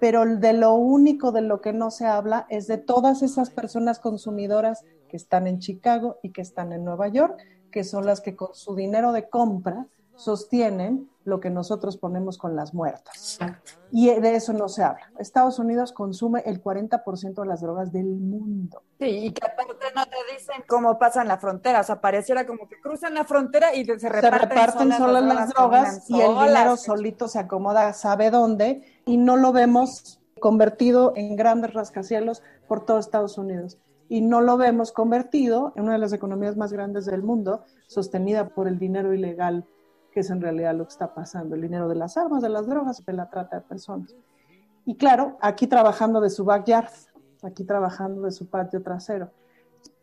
[0.00, 3.98] Pero de lo único de lo que no se habla es de todas esas personas
[3.98, 7.38] consumidoras que están en Chicago y que están en Nueva York,
[7.70, 9.86] que son las que con su dinero de compra
[10.18, 13.38] sostienen lo que nosotros ponemos con las muertas.
[13.92, 15.12] Y de eso no se habla.
[15.18, 18.82] Estados Unidos consume el 40% de las drogas del mundo.
[18.98, 22.68] Sí, y que aparte no te dicen cómo pasan la frontera, o sea, pareciera como
[22.68, 26.76] que cruzan la frontera y se reparten, se reparten solas, las drogas, y el dinero
[26.76, 32.98] solito se acomoda, sabe dónde, y no lo vemos convertido en grandes rascacielos por todo
[32.98, 33.78] Estados Unidos.
[34.08, 38.48] Y no lo vemos convertido en una de las economías más grandes del mundo, sostenida
[38.48, 39.66] por el dinero ilegal
[40.18, 42.66] que es en realidad lo que está pasando, el dinero de las armas, de las
[42.66, 44.16] drogas, de la trata de personas.
[44.84, 46.90] Y claro, aquí trabajando de su backyard,
[47.44, 49.30] aquí trabajando de su patio trasero.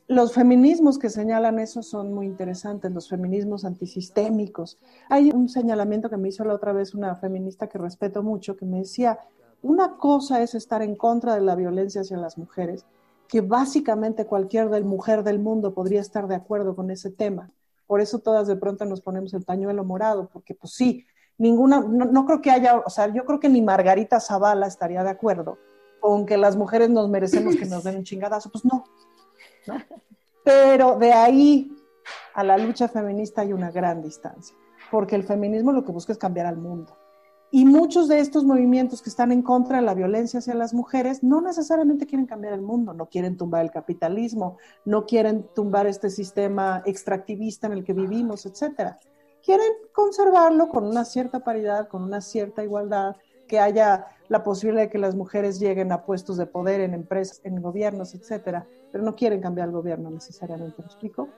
[0.07, 4.79] Los feminismos que señalan eso son muy interesantes, los feminismos antisistémicos.
[5.09, 8.65] Hay un señalamiento que me hizo la otra vez una feminista que respeto mucho, que
[8.65, 9.19] me decía,
[9.63, 12.85] una cosa es estar en contra de la violencia hacia las mujeres,
[13.27, 17.51] que básicamente cualquier mujer del mundo podría estar de acuerdo con ese tema.
[17.87, 21.05] Por eso todas de pronto nos ponemos el pañuelo morado, porque pues sí,
[21.37, 25.09] ninguna, no, creo que haya, o sea, yo creo que ni Margarita Zavala estaría de
[25.09, 25.57] acuerdo
[25.99, 28.85] con que las mujeres nos merecemos que nos den un chingadazo, pues no.
[30.43, 31.75] Pero de ahí
[32.33, 34.55] a la lucha feminista hay una gran distancia,
[34.91, 36.95] porque el feminismo lo que busca es cambiar al mundo.
[37.51, 41.23] Y muchos de estos movimientos que están en contra de la violencia hacia las mujeres
[41.23, 46.09] no necesariamente quieren cambiar el mundo, no quieren tumbar el capitalismo, no quieren tumbar este
[46.09, 48.99] sistema extractivista en el que vivimos, etcétera.
[49.43, 53.15] Quieren conservarlo con una cierta paridad, con una cierta igualdad,
[53.47, 57.41] que haya la posibilidad de que las mujeres lleguen a puestos de poder en empresas,
[57.43, 61.29] en gobiernos, etcétera, pero no quieren cambiar el gobierno necesariamente, ¿me explico?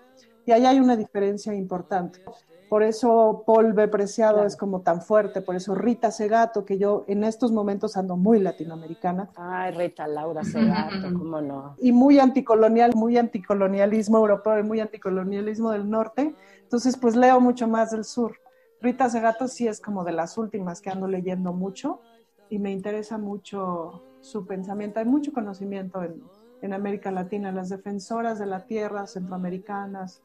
[0.46, 2.22] Y ahí hay una diferencia importante.
[2.70, 3.88] Por eso Paul B.
[3.88, 8.18] Preciado es como tan fuerte, por eso Rita Segato, que yo en estos momentos ando
[8.18, 9.30] muy latinoamericana.
[9.38, 11.76] Ay, Rita Laura Segato, cómo no.
[11.80, 16.36] Y muy anticolonial, muy anticolonialismo europeo y muy anticolonialismo del norte.
[16.62, 18.38] Entonces, pues leo mucho más del sur.
[18.82, 22.02] Rita Segato sí es como de las últimas que ando leyendo mucho
[22.50, 25.00] y me interesa mucho su pensamiento.
[25.00, 26.22] Hay mucho conocimiento en,
[26.62, 30.22] en América Latina, las defensoras de la tierra centroamericanas,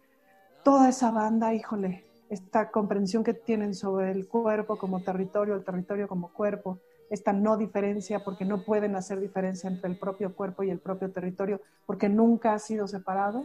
[0.64, 6.08] toda esa banda, híjole, esta comprensión que tienen sobre el cuerpo como territorio, el territorio
[6.08, 6.78] como cuerpo,
[7.10, 11.10] esta no diferencia, porque no pueden hacer diferencia entre el propio cuerpo y el propio
[11.10, 13.44] territorio, porque nunca ha sido separado,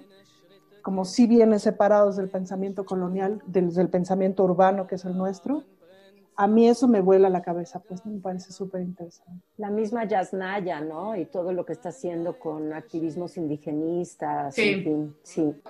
[0.82, 5.66] como si viene separados del pensamiento colonial, del, del pensamiento urbano que es el nuestro.
[6.38, 9.44] A mí eso me vuela la cabeza, pues me parece súper interesante.
[9.58, 11.18] La misma Yasnaya, ¿no?
[11.18, 14.70] Y todo lo que está haciendo con activismos indigenistas, sí.
[14.70, 15.62] en fin, sí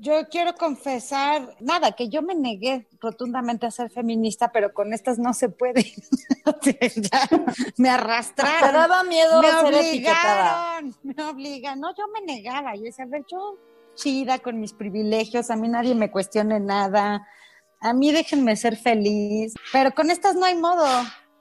[0.00, 5.18] yo quiero confesar, nada, que yo me negué rotundamente a ser feminista, pero con estas
[5.18, 5.84] no se puede.
[6.96, 7.28] ya
[7.76, 8.70] me arrastraron.
[8.70, 11.80] Te daba miedo me ser obligaron, me obligan.
[11.80, 12.74] No, yo me negaba.
[12.76, 13.58] Yo decía, a ver, yo
[13.94, 17.26] chida con mis privilegios, a mí nadie me cuestione nada,
[17.80, 20.86] a mí déjenme ser feliz, pero con estas no hay modo.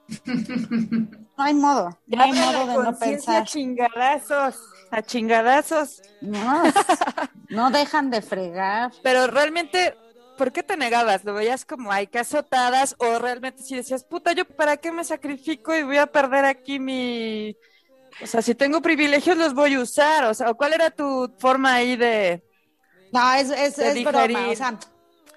[1.39, 3.45] No hay modo, no hay modo de no pensar.
[3.45, 4.57] chingadazos,
[4.91, 6.01] a chingadazos.
[6.21, 6.63] No,
[7.49, 8.91] no dejan de fregar.
[9.03, 9.95] Pero realmente,
[10.37, 11.23] ¿por qué te negabas?
[11.23, 15.03] ¿Lo veías como hay que azotadas o realmente si decías, puta, yo para qué me
[15.03, 17.55] sacrifico y voy a perder aquí mi...
[18.21, 21.73] O sea, si tengo privilegios los voy a usar, o sea, ¿cuál era tu forma
[21.73, 22.43] ahí de...
[23.13, 24.77] No, es, es, es broma, o sea,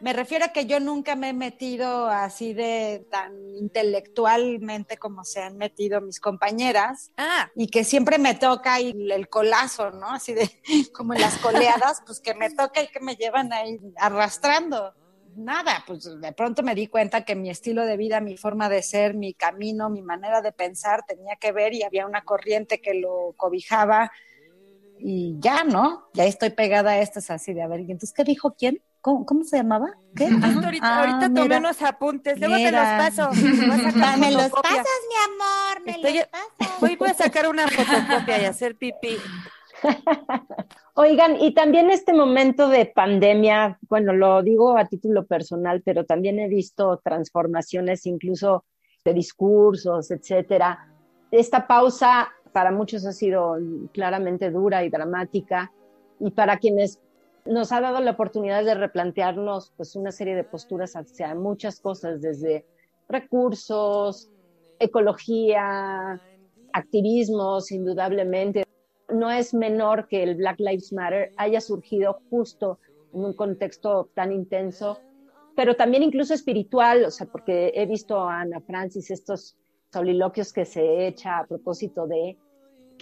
[0.02, 5.40] me refiero a que yo nunca me he metido así de tan intelectualmente como se
[5.40, 7.12] han metido mis compañeras.
[7.16, 7.50] Ah.
[7.54, 10.08] Y que siempre me toca ahí el colazo, ¿no?
[10.08, 10.50] Así de
[10.92, 14.92] como en las coleadas, pues que me toca y que me llevan ahí arrastrando.
[15.36, 18.82] Nada, pues de pronto me di cuenta que mi estilo de vida, mi forma de
[18.82, 22.94] ser, mi camino, mi manera de pensar tenía que ver y había una corriente que
[22.94, 24.10] lo cobijaba
[24.98, 26.08] y ya, ¿no?
[26.12, 28.82] Ya estoy pegada a estas así de, a ver, ¿y entonces qué dijo quién?
[29.02, 29.88] ¿Cómo, ¿Cómo, se llamaba?
[30.14, 30.28] ¿Qué?
[30.42, 33.30] Ah, ahorita, ahorita tomé unos apuntes, luego te los paso.
[34.20, 36.80] me los pasas, mi amor, me Estoy, los pasas.
[36.80, 39.16] Voy, voy a sacar una fotocopia y hacer pipí.
[40.94, 46.38] Oigan, y también este momento de pandemia, bueno, lo digo a título personal, pero también
[46.38, 48.64] he visto transformaciones incluso
[49.04, 50.86] de discursos, etcétera.
[51.32, 53.56] Esta pausa para muchos ha sido
[53.92, 55.72] claramente dura y dramática,
[56.20, 57.00] y para quienes
[57.44, 62.20] nos ha dado la oportunidad de replantearnos pues una serie de posturas hacia muchas cosas,
[62.20, 62.64] desde
[63.08, 64.30] recursos,
[64.78, 66.20] ecología,
[66.72, 68.64] activismos, indudablemente.
[69.08, 72.78] No es menor que el Black Lives Matter haya surgido justo
[73.12, 75.00] en un contexto tan intenso,
[75.54, 79.56] pero también incluso espiritual, o sea, porque he visto a Ana Francis estos
[79.92, 82.38] soliloquios que se echa a propósito de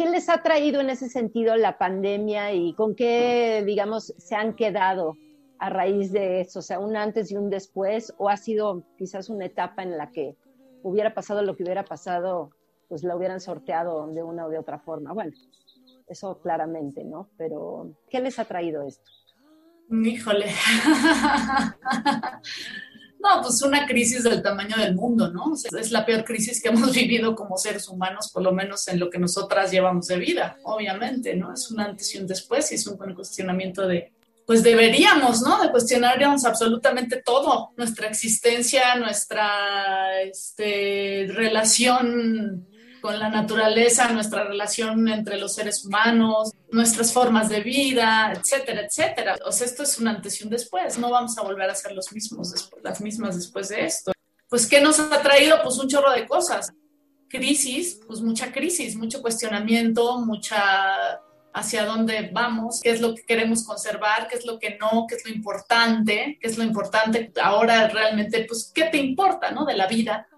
[0.01, 4.55] ¿Qué les ha traído en ese sentido la pandemia y con qué, digamos, se han
[4.55, 5.19] quedado
[5.59, 6.61] a raíz de eso?
[6.61, 10.11] O sea, un antes y un después, o ha sido quizás una etapa en la
[10.11, 10.39] que
[10.83, 12.49] hubiera pasado lo que hubiera pasado,
[12.89, 15.13] pues la hubieran sorteado de una o de otra forma.
[15.13, 15.33] Bueno,
[16.07, 17.29] eso claramente, ¿no?
[17.37, 19.11] Pero, ¿qué les ha traído esto?
[19.91, 20.47] Híjole.
[23.23, 25.53] No, pues una crisis del tamaño del mundo, ¿no?
[25.55, 29.11] es la peor crisis que hemos vivido como seres humanos, por lo menos en lo
[29.11, 31.53] que nosotras llevamos de vida, obviamente, ¿no?
[31.53, 34.13] Es un antes y un después y es un cuestionamiento de,
[34.47, 35.63] pues deberíamos, ¿no?
[35.63, 42.67] De cuestionaríamos absolutamente todo, nuestra existencia, nuestra este, relación
[43.01, 49.37] con la naturaleza, nuestra relación entre los seres humanos, nuestras formas de vida, etcétera, etcétera.
[49.45, 50.99] O sea, esto es un antes y un después.
[50.99, 54.13] No vamos a volver a ser los mismos, las mismas después de esto.
[54.49, 55.59] Pues, ¿qué nos ha traído?
[55.63, 56.73] Pues un chorro de cosas.
[57.29, 61.21] Crisis, pues mucha crisis, mucho cuestionamiento, mucha
[61.53, 65.17] hacia dónde vamos, qué es lo que queremos conservar, qué es lo que no, qué
[65.17, 69.65] es lo importante, qué es lo importante ahora realmente, pues, ¿qué te importa, no?
[69.65, 70.29] De la vida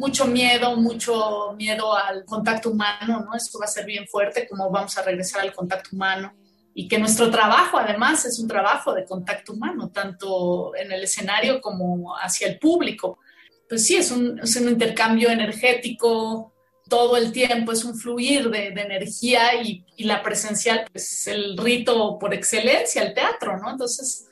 [0.00, 3.36] mucho miedo, mucho miedo al contacto humano, ¿no?
[3.36, 6.32] Esto va a ser bien fuerte, cómo vamos a regresar al contacto humano
[6.72, 11.60] y que nuestro trabajo además es un trabajo de contacto humano, tanto en el escenario
[11.60, 13.18] como hacia el público.
[13.68, 16.54] Pues sí, es un, es un intercambio energético
[16.88, 22.32] todo el tiempo, es un fluir de, energía y, la presencial es el rito por
[22.32, 23.70] excelencia, el teatro, ¿no?
[23.70, 24.29] Entonces,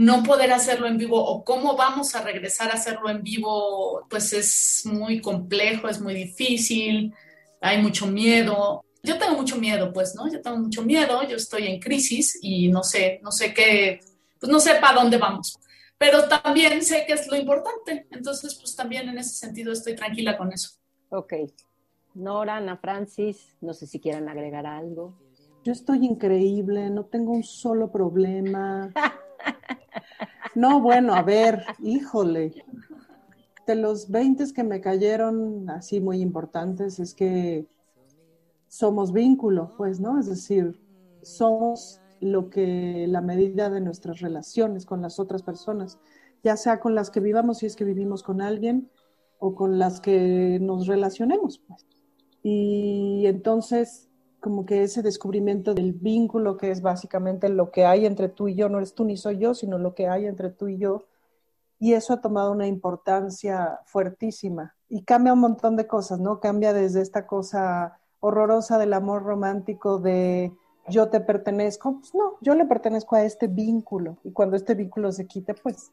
[0.00, 4.32] no poder hacerlo en vivo o cómo vamos a regresar a hacerlo en vivo, pues
[4.32, 7.12] es muy complejo, es muy difícil,
[7.60, 8.82] hay mucho miedo.
[9.02, 10.32] Yo tengo mucho miedo, pues, ¿no?
[10.32, 14.00] Yo tengo mucho miedo, yo estoy en crisis y no sé, no sé qué,
[14.38, 15.58] pues no sé para dónde vamos.
[15.98, 20.38] Pero también sé que es lo importante, entonces, pues también en ese sentido estoy tranquila
[20.38, 20.70] con eso.
[21.10, 21.34] Ok.
[22.14, 25.14] Nora, Ana Francis, no sé si quieran agregar algo.
[25.62, 28.94] Yo estoy increíble, no tengo un solo problema.
[30.54, 32.64] No, bueno, a ver, híjole.
[33.66, 37.66] De los 20 que me cayeron así muy importantes es que
[38.66, 40.18] somos vínculo, pues, ¿no?
[40.18, 40.80] Es decir,
[41.22, 45.98] somos lo que la medida de nuestras relaciones con las otras personas,
[46.42, 48.90] ya sea con las que vivamos, si es que vivimos con alguien,
[49.38, 51.86] o con las que nos relacionemos, pues.
[52.42, 54.09] Y entonces
[54.40, 58.54] como que ese descubrimiento del vínculo que es básicamente lo que hay entre tú y
[58.54, 61.04] yo, no eres tú ni soy yo, sino lo que hay entre tú y yo.
[61.78, 66.40] Y eso ha tomado una importancia fuertísima y cambia un montón de cosas, ¿no?
[66.40, 70.52] Cambia desde esta cosa horrorosa del amor romántico de
[70.88, 75.12] yo te pertenezco, pues no, yo le pertenezco a este vínculo y cuando este vínculo
[75.12, 75.92] se quite, pues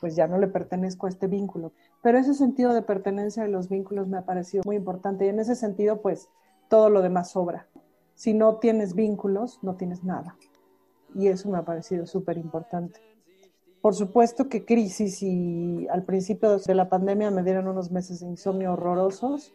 [0.00, 1.72] pues ya no le pertenezco a este vínculo.
[2.02, 5.40] Pero ese sentido de pertenencia de los vínculos me ha parecido muy importante y en
[5.40, 6.28] ese sentido, pues
[6.68, 7.66] todo lo demás sobra.
[8.14, 10.36] Si no tienes vínculos, no tienes nada.
[11.14, 13.00] Y eso me ha parecido súper importante.
[13.80, 18.26] Por supuesto que crisis y al principio de la pandemia me dieron unos meses de
[18.26, 19.52] insomnio horrorosos,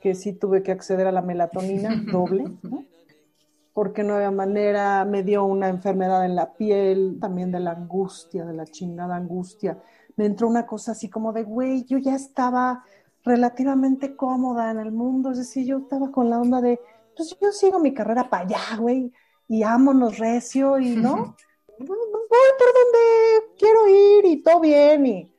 [0.00, 2.44] que sí tuve que acceder a la melatonina doble,
[3.72, 8.44] porque no había manera, me dio una enfermedad en la piel, también de la angustia,
[8.44, 9.78] de la chingada angustia.
[10.14, 12.84] Me entró una cosa así como de, güey, yo ya estaba
[13.26, 16.80] relativamente cómoda en el mundo, es decir, yo estaba con la onda de,
[17.16, 19.12] pues yo sigo mi carrera para allá, güey,
[19.48, 21.36] y ámonos recio y no,
[21.78, 25.32] voy por donde quiero ir y todo bien y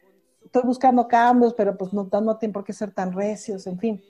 [0.43, 4.03] estoy buscando cambios, pero pues no, no tienen por qué ser tan recios, en fin.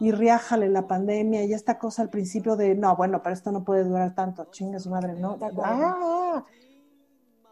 [0.00, 3.64] Y riájale la pandemia y esta cosa al principio de, no, bueno, pero esto no
[3.64, 5.38] puede durar tanto, chinga su madre, no.
[5.64, 6.44] Ah,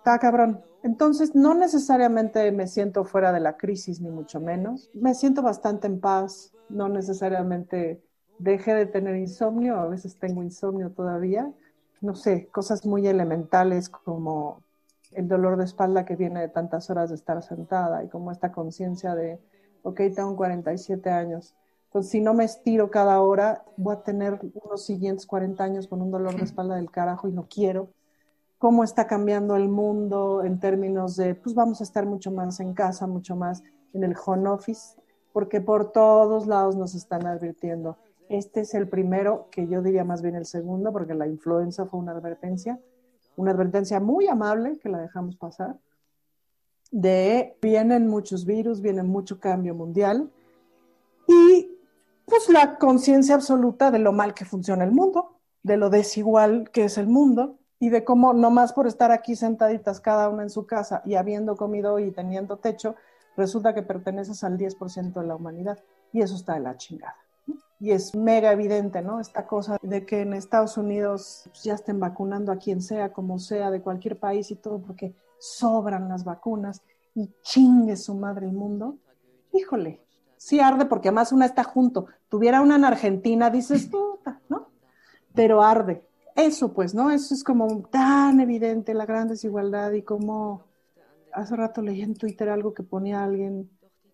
[0.07, 0.63] está cabrón.
[0.85, 4.89] Entonces, no necesariamente me siento fuera de la crisis, ni mucho menos.
[4.95, 8.01] Me siento bastante en paz, no necesariamente
[8.39, 11.53] dejé de tener insomnio, a veces tengo insomnio todavía.
[12.01, 14.63] No sé, cosas muy elementales como
[15.11, 18.53] el dolor de espalda que viene de tantas horas de estar sentada y como esta
[18.53, 19.41] conciencia de,
[19.83, 21.57] ok, tengo 47 años.
[21.87, 26.01] Entonces, si no me estiro cada hora, voy a tener unos siguientes 40 años con
[26.01, 27.89] un dolor de espalda del carajo y no quiero
[28.67, 32.75] cómo está cambiando el mundo en términos de, pues vamos a estar mucho más en
[32.75, 33.63] casa, mucho más
[33.93, 35.01] en el home office,
[35.33, 37.97] porque por todos lados nos están advirtiendo.
[38.29, 42.01] Este es el primero, que yo diría más bien el segundo, porque la influenza fue
[42.01, 42.81] una advertencia,
[43.37, 45.79] una advertencia muy amable que la dejamos pasar,
[46.91, 50.29] de vienen muchos virus, viene mucho cambio mundial
[51.29, 51.71] y
[52.25, 56.87] pues la conciencia absoluta de lo mal que funciona el mundo, de lo desigual que
[56.87, 60.67] es el mundo, y de cómo nomás por estar aquí sentaditas cada una en su
[60.67, 62.95] casa y habiendo comido y teniendo techo,
[63.37, 65.79] resulta que perteneces al 10% de la humanidad
[66.13, 67.17] y eso está de la chingada.
[67.79, 69.21] y es mega evidente, ¿no?
[69.21, 73.39] Esta cosa de que en Estados Unidos pues, ya estén vacunando a quien sea, como
[73.39, 76.81] sea, de cualquier país y todo, porque sobran las vacunas
[77.15, 78.97] y chingue su madre el mundo.
[79.53, 80.01] Híjole,
[80.39, 82.07] sí arde porque además una está junto.
[82.29, 84.69] Tuviera una en Argentina, dices, puta, ¿no?
[85.35, 86.07] Pero arde.
[86.37, 87.11] Eso pues, ¿no?
[87.11, 90.65] Eso es como tan evidente la gran desigualdad y como
[91.33, 93.71] hace rato leí en Twitter algo que ponía alguien,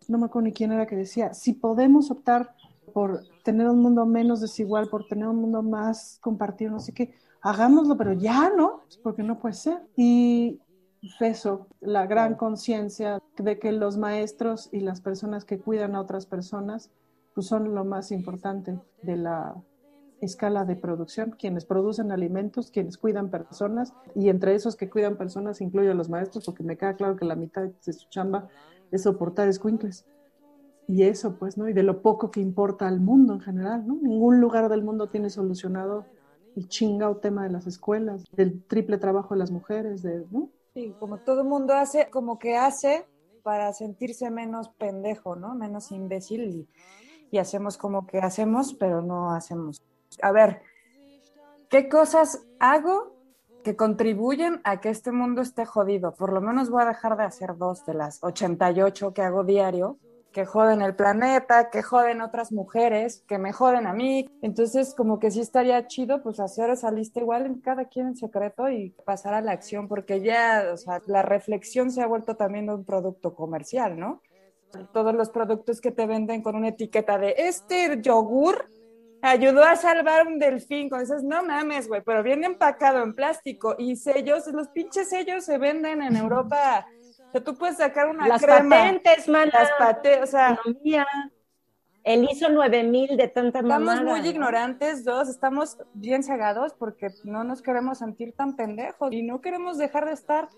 [0.09, 2.55] no me acuerdo ni quién era que decía, si podemos optar
[2.93, 7.15] por tener un mundo menos desigual, por tener un mundo más compartido, no sé qué,
[7.41, 9.81] hagámoslo, pero ya no, porque no puede ser.
[9.97, 10.61] Y
[11.21, 16.27] eso, la gran conciencia de que los maestros y las personas que cuidan a otras
[16.27, 16.91] personas,
[17.35, 19.57] pues son lo más importante de la
[20.23, 25.61] escala de producción, quienes producen alimentos, quienes cuidan personas, y entre esos que cuidan personas
[25.61, 28.49] incluyo a los maestros, porque me queda claro que la mitad de su chamba
[28.91, 30.07] es soportar escuincles.
[30.87, 31.69] Y eso, pues, ¿no?
[31.69, 33.99] Y de lo poco que importa al mundo en general, ¿no?
[34.01, 36.07] Ningún lugar del mundo tiene solucionado
[36.57, 40.51] el chingado tema de las escuelas, del triple trabajo de las mujeres, de, ¿no?
[40.75, 43.07] Sí, como todo mundo hace, como que hace
[43.43, 45.55] para sentirse menos pendejo, ¿no?
[45.55, 46.69] Menos imbécil
[47.31, 49.83] y hacemos como que hacemos, pero no hacemos.
[50.21, 50.63] A ver,
[51.69, 53.17] ¿qué cosas hago
[53.65, 56.15] que contribuyen a que este mundo esté jodido?
[56.15, 59.99] Por lo menos voy a dejar de hacer dos de las 88 que hago diario
[60.33, 64.29] que joden el planeta, que joden otras mujeres, que me joden a mí.
[64.41, 68.17] Entonces, como que sí estaría chido, pues hacer esa lista igual en cada quien en
[68.17, 72.35] secreto y pasar a la acción, porque ya, o sea, la reflexión se ha vuelto
[72.35, 74.23] también un producto comercial, ¿no?
[74.93, 78.67] Todos los productos que te venden con una etiqueta de este yogur
[79.23, 83.77] ayudó a salvar un delfín, con esas, no mames, güey, pero viene empacado en plástico
[83.79, 86.87] y sellos, los pinches sellos se venden en Europa
[87.29, 88.77] o sea, tú puedes sacar una las crema.
[88.77, 89.49] patentes, man.
[89.51, 90.53] Las patentes, o sea.
[90.53, 91.07] Economía.
[92.05, 94.27] El ISO 9000 de tanta Estamos mamada, muy ¿no?
[94.27, 99.79] ignorantes, dos, estamos bien cegados porque no nos queremos sentir tan pendejos y no queremos
[99.79, 100.49] dejar de estar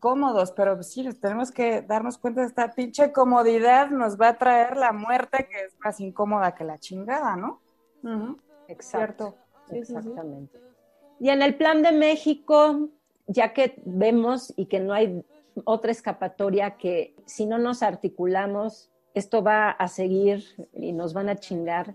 [0.00, 4.78] cómodos, pero sí, tenemos que darnos cuenta de esta pinche comodidad nos va a traer
[4.78, 7.60] la muerte que es más incómoda que la chingada, ¿no?
[8.68, 9.36] Exacto.
[9.68, 9.96] Sí, sí, sí.
[9.96, 10.60] Exactamente.
[11.18, 12.88] Y en el plan de México,
[13.26, 15.24] ya que vemos y que no hay
[15.64, 21.36] otra escapatoria que si no nos articulamos, esto va a seguir y nos van a
[21.36, 21.94] chingar.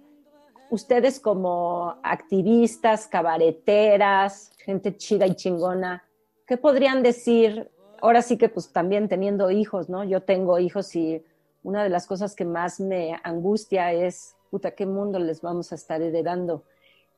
[0.70, 6.04] Ustedes como activistas, cabareteras, gente chida y chingona,
[6.46, 7.70] ¿qué podrían decir?
[8.02, 10.04] Ahora sí que pues también teniendo hijos, ¿no?
[10.04, 11.24] Yo tengo hijos y
[11.64, 15.76] una de las cosas que más me angustia es, puta, ¿qué mundo les vamos a
[15.76, 16.64] estar heredando?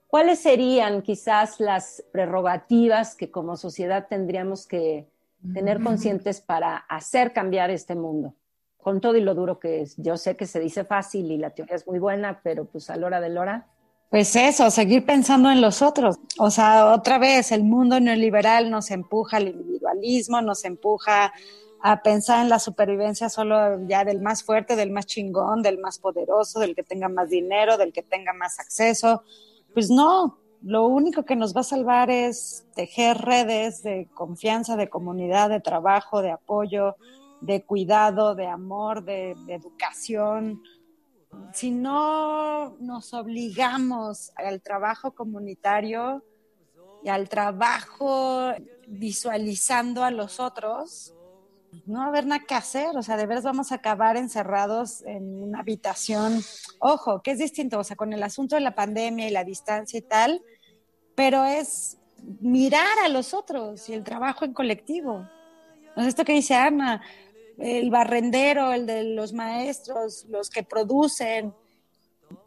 [0.07, 5.05] ¿Cuáles serían quizás las prerrogativas que como sociedad tendríamos que
[5.53, 8.33] tener conscientes para hacer cambiar este mundo?
[8.77, 9.95] Con todo y lo duro que es.
[9.97, 12.95] Yo sé que se dice fácil y la teoría es muy buena, pero pues a
[12.95, 13.67] la hora de la hora.
[14.09, 16.15] Pues eso, seguir pensando en los otros.
[16.39, 21.33] O sea, otra vez, el mundo neoliberal nos empuja al individualismo, nos empuja
[21.81, 25.99] a pensar en la supervivencia solo ya del más fuerte, del más chingón, del más
[25.99, 29.23] poderoso, del que tenga más dinero, del que tenga más acceso.
[29.73, 34.89] Pues no, lo único que nos va a salvar es tejer redes de confianza, de
[34.89, 36.95] comunidad, de trabajo, de apoyo,
[37.41, 40.63] de cuidado, de amor, de, educación.
[41.53, 46.23] Si no nos obligamos al trabajo comunitario
[47.03, 48.51] y al trabajo
[48.87, 51.13] visualizando a los otros,
[51.85, 55.01] no va a haber nada que hacer, o sea, de veras vamos a acabar encerrados
[55.03, 56.41] en una habitación.
[56.79, 59.99] Ojo, que es distinto, o sea, con el asunto de la pandemia y la distancia
[59.99, 60.41] y tal,
[61.15, 61.97] pero es
[62.41, 65.27] mirar a los otros y el trabajo en colectivo.
[65.95, 67.01] O sea, esto que dice Ana,
[67.57, 71.53] el barrendero, el de los maestros, los que producen,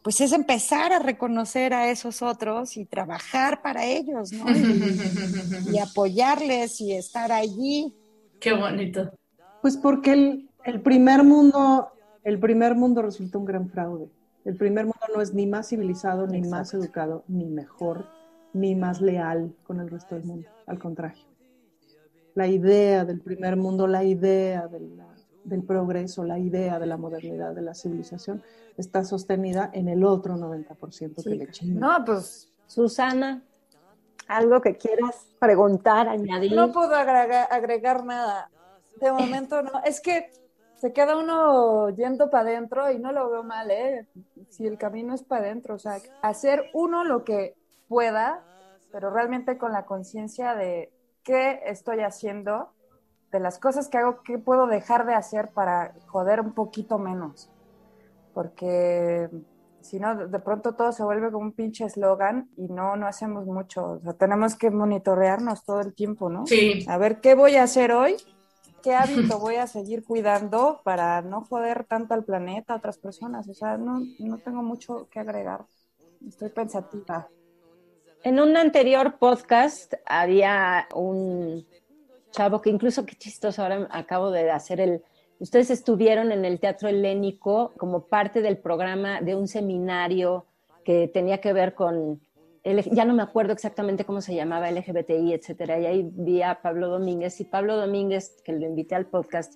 [0.02, 4.44] pues es empezar a reconocer a esos otros y trabajar para ellos, ¿no?
[5.70, 7.94] Y, y apoyarles y estar allí.
[8.38, 9.10] Qué bonito.
[9.62, 11.88] Pues porque el, el primer mundo,
[12.24, 14.08] el primer mundo resulta un gran fraude.
[14.44, 16.56] El primer mundo no es ni más civilizado, ni Exacto.
[16.56, 18.06] más educado, ni mejor,
[18.54, 20.48] ni más leal con el resto del mundo.
[20.66, 21.24] Al contrario.
[22.34, 25.06] La idea del primer mundo, la idea de la-
[25.44, 28.42] del progreso, la idea de la modernidad, de la civilización,
[28.76, 31.80] está sostenida en el otro 90% que le chinga.
[31.98, 33.42] No, pues Susana,
[34.28, 36.54] algo que quieras preguntar, añadir.
[36.54, 38.50] no puedo agregar, agregar nada.
[39.00, 39.82] De momento no.
[39.84, 40.30] Es que
[40.76, 44.06] se queda uno yendo para adentro y no lo veo mal, ¿eh?
[44.48, 47.54] Si el camino es para adentro, o sea, hacer uno lo que
[47.86, 48.42] pueda,
[48.90, 50.90] pero realmente con la conciencia de
[51.22, 52.72] qué estoy haciendo,
[53.30, 57.50] de las cosas que hago, qué puedo dejar de hacer para joder un poquito menos.
[58.32, 59.28] Porque
[59.82, 63.46] Si no, de pronto todo se vuelve como un pinche eslogan y no, no hacemos
[63.46, 63.92] mucho.
[63.92, 66.46] O sea, tenemos que monitorearnos todo el tiempo, ¿no?
[66.46, 66.84] Sí.
[66.88, 68.16] A ver, ¿qué voy a hacer hoy?
[68.82, 73.48] ¿Qué hábito voy a seguir cuidando para no joder tanto al planeta, a otras personas?
[73.48, 75.64] O sea, no, no tengo mucho que agregar.
[76.26, 77.28] Estoy pensativa.
[78.22, 81.66] En un anterior podcast había un
[82.30, 85.02] chavo que incluso, qué chistoso, ahora acabo de hacer el...
[85.38, 90.44] Ustedes estuvieron en el Teatro Helénico como parte del programa de un seminario
[90.84, 92.20] que tenía que ver con,
[92.64, 96.88] ya no me acuerdo exactamente cómo se llamaba, LGBTI, etcétera, y ahí vi a Pablo
[96.88, 99.54] Domínguez, y Pablo Domínguez, que lo invité al podcast,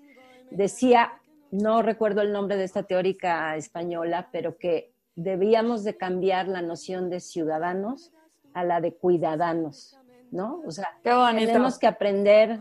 [0.50, 6.62] decía, no recuerdo el nombre de esta teórica española, pero que debíamos de cambiar la
[6.62, 8.12] noción de ciudadanos
[8.54, 9.98] a la de cuidadanos,
[10.30, 10.62] ¿no?
[10.66, 12.60] O sea, tenemos que aprender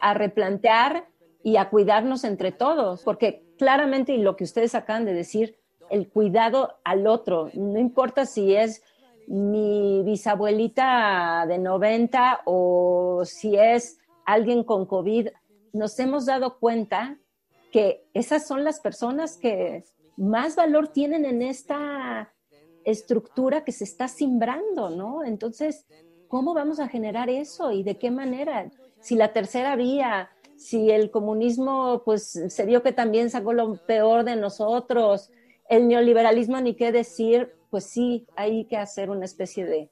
[0.00, 1.06] a replantear
[1.42, 5.56] y a cuidarnos entre todos, porque claramente, y lo que ustedes acaban de decir,
[5.90, 8.82] el cuidado al otro, no importa si es
[9.26, 15.28] mi bisabuelita de 90 o si es alguien con COVID,
[15.72, 17.18] nos hemos dado cuenta
[17.70, 19.84] que esas son las personas que
[20.16, 22.32] más valor tienen en esta
[22.84, 25.24] estructura que se está simbrando, ¿no?
[25.24, 25.86] Entonces,
[26.28, 28.70] ¿cómo vamos a generar eso y de qué manera?
[29.00, 34.24] Si la tercera vía, si el comunismo, pues se vio que también sacó lo peor
[34.24, 35.30] de nosotros,
[35.68, 39.90] el neoliberalismo, ni qué decir, pues sí, hay que hacer una especie de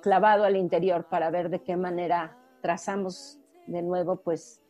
[0.00, 4.62] clavado al interior para ver de qué manera trazamos de nuevo, pues,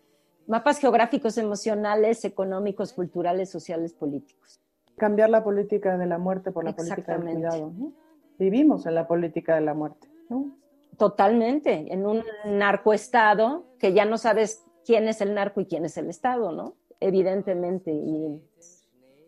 [0.49, 4.61] mapas geográficos, emocionales, económicos, culturales, sociales, políticos.
[4.97, 7.73] Cambiar la política de la muerte por la política del cuidado.
[7.73, 7.93] ¿no?
[8.37, 10.09] Vivimos en la política de la muerte.
[10.29, 10.51] ¿no?
[10.99, 15.97] Totalmente, en un narcoestado que ya no sabes quién es el narco y quién es
[15.97, 16.75] el Estado, ¿no?
[16.99, 18.43] Evidentemente, y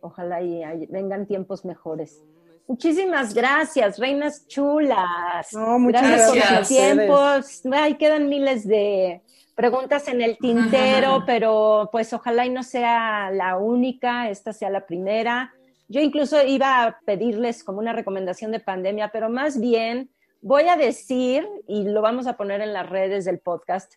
[0.01, 2.21] ojalá y hay- vengan tiempos mejores.
[2.67, 5.53] Muchísimas gracias, reinas chulas.
[5.53, 6.97] No, muchas gracias, por gracias sus a ustedes.
[6.97, 7.63] tiempos.
[7.73, 9.23] Ay, quedan miles de
[9.55, 14.87] preguntas en el tintero, pero pues ojalá y no sea la única, esta sea la
[14.87, 15.53] primera.
[15.89, 20.11] Yo incluso iba a pedirles como una recomendación de pandemia, pero más bien
[20.41, 23.95] voy a decir, y lo vamos a poner en las redes del podcast,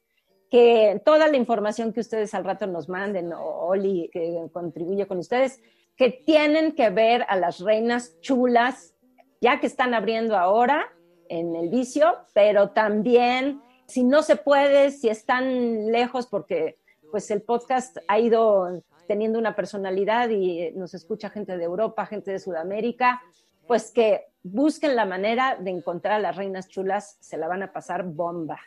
[0.52, 5.20] que toda la información que ustedes al rato nos manden, o Oli, que contribuye con
[5.20, 5.62] ustedes,
[5.96, 8.96] que tienen que ver a las reinas chulas,
[9.42, 10.92] ya que están abriendo ahora
[11.30, 16.78] en el vicio, pero también, si no se puede, si están lejos, porque
[17.12, 22.32] pues el podcast ha ido teniendo una personalidad y nos escucha gente de Europa, gente
[22.32, 23.22] de Sudamérica,
[23.68, 27.72] pues que busquen la manera de encontrar a las reinas chulas, se la van a
[27.72, 28.60] pasar bomba.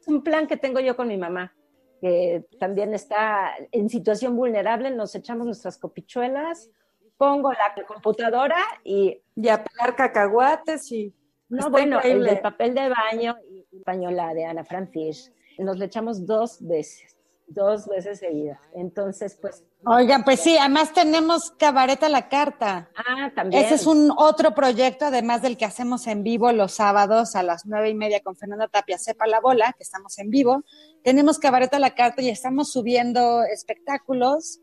[0.00, 1.54] Es un plan que tengo yo con mi mamá,
[2.00, 6.70] que también está en situación vulnerable, nos echamos nuestras copichuelas,
[7.16, 11.14] pongo la computadora y Y a pelar cacahuates y...
[11.48, 15.86] no, Está bueno, el papel de baño y española de Ana Fran Fish, nos le
[15.86, 17.16] echamos dos veces,
[17.46, 18.60] dos veces seguidas.
[18.74, 22.90] Entonces, pues, Oigan, pues sí, además tenemos Cabaret a la Carta.
[22.96, 23.64] ah, también.
[23.64, 27.66] Ese es un otro proyecto, además del que hacemos en vivo los sábados a las
[27.66, 30.64] nueve y media con Fernanda Tapia, Sepa la Bola, que estamos en vivo.
[31.04, 34.58] Tenemos Cabaret a la Carta y estamos subiendo espectáculos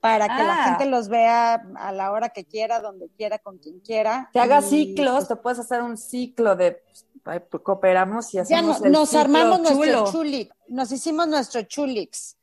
[0.00, 0.64] para que la Ah.
[0.70, 4.30] gente los vea a la hora que quiera, donde quiera, con quien quiera.
[4.32, 6.72] Te haga Y, ciclos, pues, te puedes hacer un ciclo de...
[6.72, 9.74] pues, ahí cooperamos y ya hacemos no- el nos ciclo armamos chulo.
[9.74, 12.36] nuestro chulip, nos hicimos nuestro chulix.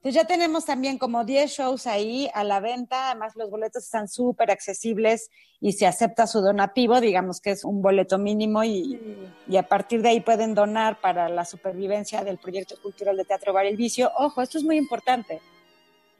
[0.00, 4.08] Entonces ya tenemos también como 10 shows ahí a la venta, además los boletos están
[4.08, 5.28] súper accesibles
[5.60, 8.98] y se acepta su donativo, digamos que es un boleto mínimo y,
[9.46, 13.52] y a partir de ahí pueden donar para la supervivencia del proyecto cultural de Teatro
[13.52, 14.10] Bar El Vicio.
[14.16, 15.42] Ojo, esto es muy importante.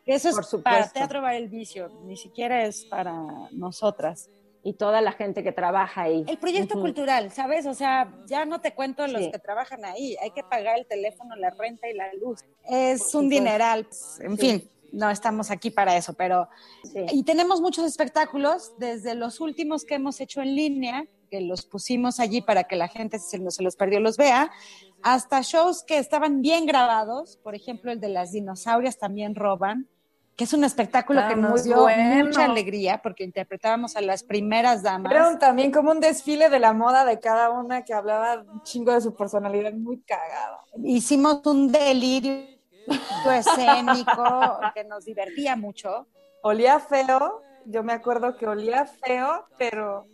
[0.04, 3.14] Eso es para Teatro Bar El Vicio, ni siquiera es para
[3.50, 4.28] nosotras.
[4.62, 6.24] Y toda la gente que trabaja ahí.
[6.28, 7.64] El proyecto cultural, ¿sabes?
[7.64, 9.30] O sea, ya no te cuento los Sí.
[9.30, 10.16] que trabajan ahí.
[10.22, 12.40] Hay que pagar el teléfono, la renta y la luz.
[12.68, 13.88] Es un dineral.
[14.20, 14.50] En Sí.
[14.60, 16.48] fin, no estamos aquí para eso, pero...
[16.84, 17.06] Sí.
[17.12, 22.20] Y tenemos muchos espectáculos, desde los últimos que hemos hecho en línea, que los pusimos
[22.20, 24.50] allí para que la gente, si no se los perdió, los vea,
[25.02, 27.38] hasta shows que estaban bien grabados.
[27.38, 29.88] Por ejemplo, el de las dinosaurias también roban
[30.40, 32.24] que es un espectáculo que nos dio bueno.
[32.24, 35.12] mucha alegría porque interpretábamos a las primeras damas.
[35.12, 38.90] Era también como un desfile de la moda de cada una que hablaba un chingo
[38.90, 40.64] de su personalidad muy cagada.
[40.82, 42.46] hicimos un delirio
[43.30, 46.06] escénico que nos divertía mucho.
[46.42, 50.06] Olía feo, yo me acuerdo que olía feo, pero...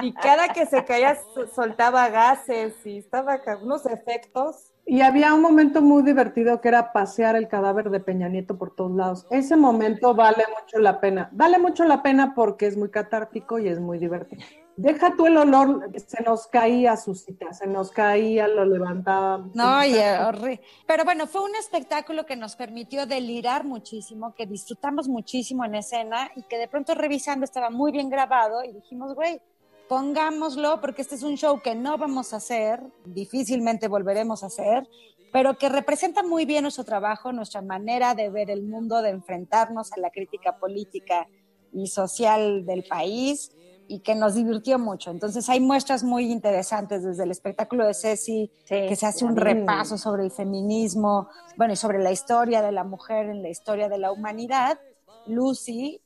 [0.00, 5.34] Y cada que se caía so- soltaba gases y estaba ca- unos efectos Y había
[5.34, 9.26] un momento muy divertido que era pasear el cadáver de Peña Nieto por todos lados.
[9.28, 11.28] Ese momento vale mucho la pena.
[11.32, 14.42] Vale mucho la pena porque es muy catártico y es muy divertido.
[14.78, 19.54] Deja tú el olor, se nos caía Susita, se nos caía, lo levantábamos.
[19.54, 20.62] No, y horrible.
[20.86, 26.30] Pero bueno, fue un espectáculo que nos permitió delirar muchísimo, que disfrutamos muchísimo en escena
[26.34, 29.42] y que de pronto revisando estaba muy bien grabado y dijimos, güey,
[29.88, 34.86] pongámoslo porque este es un show que no vamos a hacer, difícilmente volveremos a hacer,
[35.32, 39.92] pero que representa muy bien nuestro trabajo, nuestra manera de ver el mundo, de enfrentarnos
[39.92, 41.28] a la crítica política
[41.72, 43.52] y social del país
[43.88, 45.10] y que nos divirtió mucho.
[45.10, 49.96] Entonces hay muestras muy interesantes desde el espectáculo de Ceci, que se hace un repaso
[49.96, 53.98] sobre el feminismo, bueno, y sobre la historia de la mujer en la historia de
[53.98, 54.78] la humanidad.
[55.26, 56.02] Lucy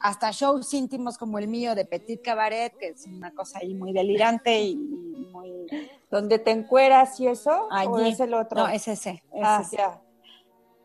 [0.00, 3.92] hasta shows íntimos como el mío de Petit Cabaret, que es una cosa ahí muy
[3.92, 5.66] delirante y, muy...
[6.10, 7.68] ¿Donde te encueras y eso?
[7.68, 8.60] ¿O es el otro?
[8.60, 9.22] No, es ese.
[9.42, 10.00] ah, ya.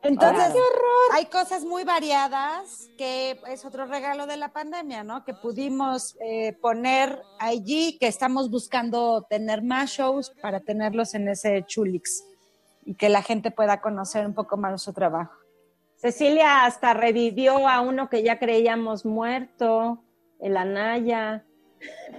[0.04, 0.56] Entonces,
[1.14, 5.24] hay cosas muy variadas que es otro regalo de la pandemia, ¿no?
[5.24, 11.64] Que pudimos eh, poner allí, que estamos buscando tener más shows para tenerlos en ese
[11.68, 12.24] Chulix
[12.84, 15.34] y que la gente pueda conocer un poco más su trabajo.
[16.02, 20.04] Cecilia hasta revivió a uno que ya creíamos muerto,
[20.40, 21.46] el Anaya.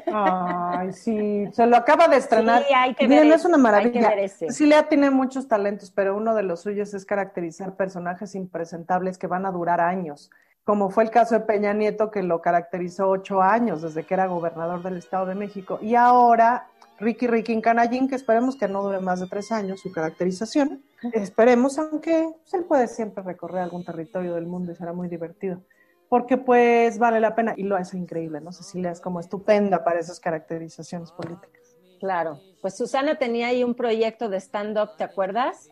[0.06, 2.62] Ay, sí, se lo acaba de estrenar.
[2.62, 4.12] Sí, hay que ver es una maravilla.
[4.28, 9.46] Cecilia tiene muchos talentos, pero uno de los suyos es caracterizar personajes impresentables que van
[9.46, 10.30] a durar años,
[10.62, 14.26] como fue el caso de Peña Nieto, que lo caracterizó ocho años desde que era
[14.26, 15.80] gobernador del Estado de México.
[15.82, 16.68] Y ahora
[17.02, 20.84] Ricky Ricky Canallín, que esperemos que no dure más de tres años su caracterización.
[21.12, 25.60] Esperemos, aunque se puede siempre recorrer algún territorio del mundo y será muy divertido.
[26.08, 28.52] Porque pues vale la pena y lo hace increíble, ¿no?
[28.52, 31.76] Cecilia es como estupenda para esas caracterizaciones políticas.
[31.98, 35.70] Claro, pues Susana tenía ahí un proyecto de stand-up, ¿te acuerdas?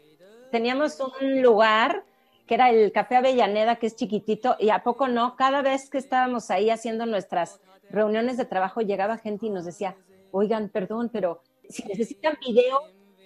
[0.51, 2.05] Teníamos un lugar
[2.49, 5.99] que era el Café Avellaneda, que es chiquitito, y a poco no, cada vez que
[5.99, 9.97] estábamos ahí haciendo nuestras reuniones de trabajo, llegaba gente y nos decía,
[10.33, 12.81] oigan, perdón, pero si necesitan video,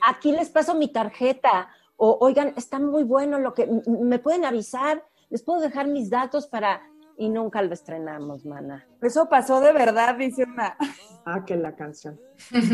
[0.07, 1.69] aquí les paso mi tarjeta.
[1.97, 6.47] O, oigan, está muy bueno lo que, me pueden avisar, les puedo dejar mis datos
[6.47, 6.83] para...
[7.17, 8.89] Y nunca lo estrenamos, mana.
[9.01, 10.77] Eso pasó de verdad, dice una.
[11.25, 12.21] Ah, que la canción.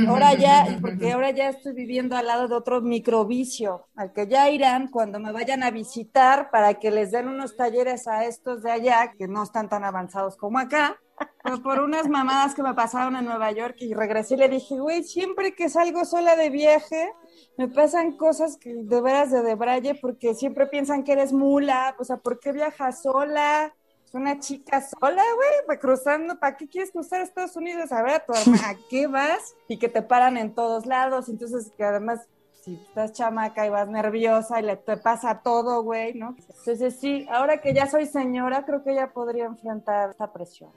[0.09, 4.49] Ahora ya, porque ahora ya estoy viviendo al lado de otro microvicio, al que ya
[4.49, 8.70] irán cuando me vayan a visitar para que les den unos talleres a estos de
[8.70, 10.99] allá, que no están tan avanzados como acá
[11.42, 14.78] pues por unas mamadas que me pasaron en Nueva York y regresé y le dije,
[14.78, 17.12] güey, siempre que salgo sola de viaje,
[17.56, 22.04] me pasan cosas que de veras de debraye porque siempre piensan que eres mula, o
[22.04, 23.74] sea, ¿por qué viajas sola?
[24.04, 25.22] Es una chica sola,
[25.66, 27.92] güey, cruzando, ¿para qué quieres cruzar Estados Unidos?
[27.92, 29.54] A ver, a tu hermana, ¿a qué vas?
[29.68, 32.26] Y que te paran en todos lados, entonces que además
[32.62, 36.36] si estás chamaca y vas nerviosa y le te pasa todo, güey, ¿no?
[36.58, 40.70] Entonces sí, ahora que ya soy señora, creo que ya podría enfrentar esta presión.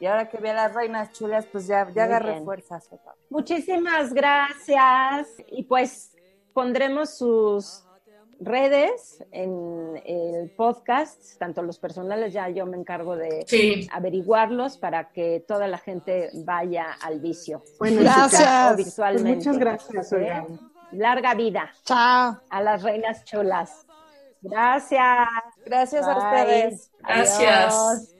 [0.00, 2.88] Y ahora que ve a las reinas chulas, pues ya, ya agarré fuerzas.
[3.30, 5.28] Muchísimas gracias.
[5.48, 6.12] Y pues
[6.52, 7.84] pondremos sus
[8.40, 15.44] redes en el podcast, tanto los personales, ya yo me encargo de averiguarlos para que
[15.46, 17.62] toda la gente vaya al vicio.
[17.78, 18.94] Bueno, gracias.
[18.96, 20.12] Pues muchas gracias.
[20.12, 20.46] ¿Eh?
[20.92, 21.72] Larga vida.
[21.84, 22.40] Chao.
[22.48, 23.86] A las reinas chulas.
[24.40, 25.28] Gracias.
[25.66, 26.90] Gracias a ustedes.
[27.00, 28.14] Gracias.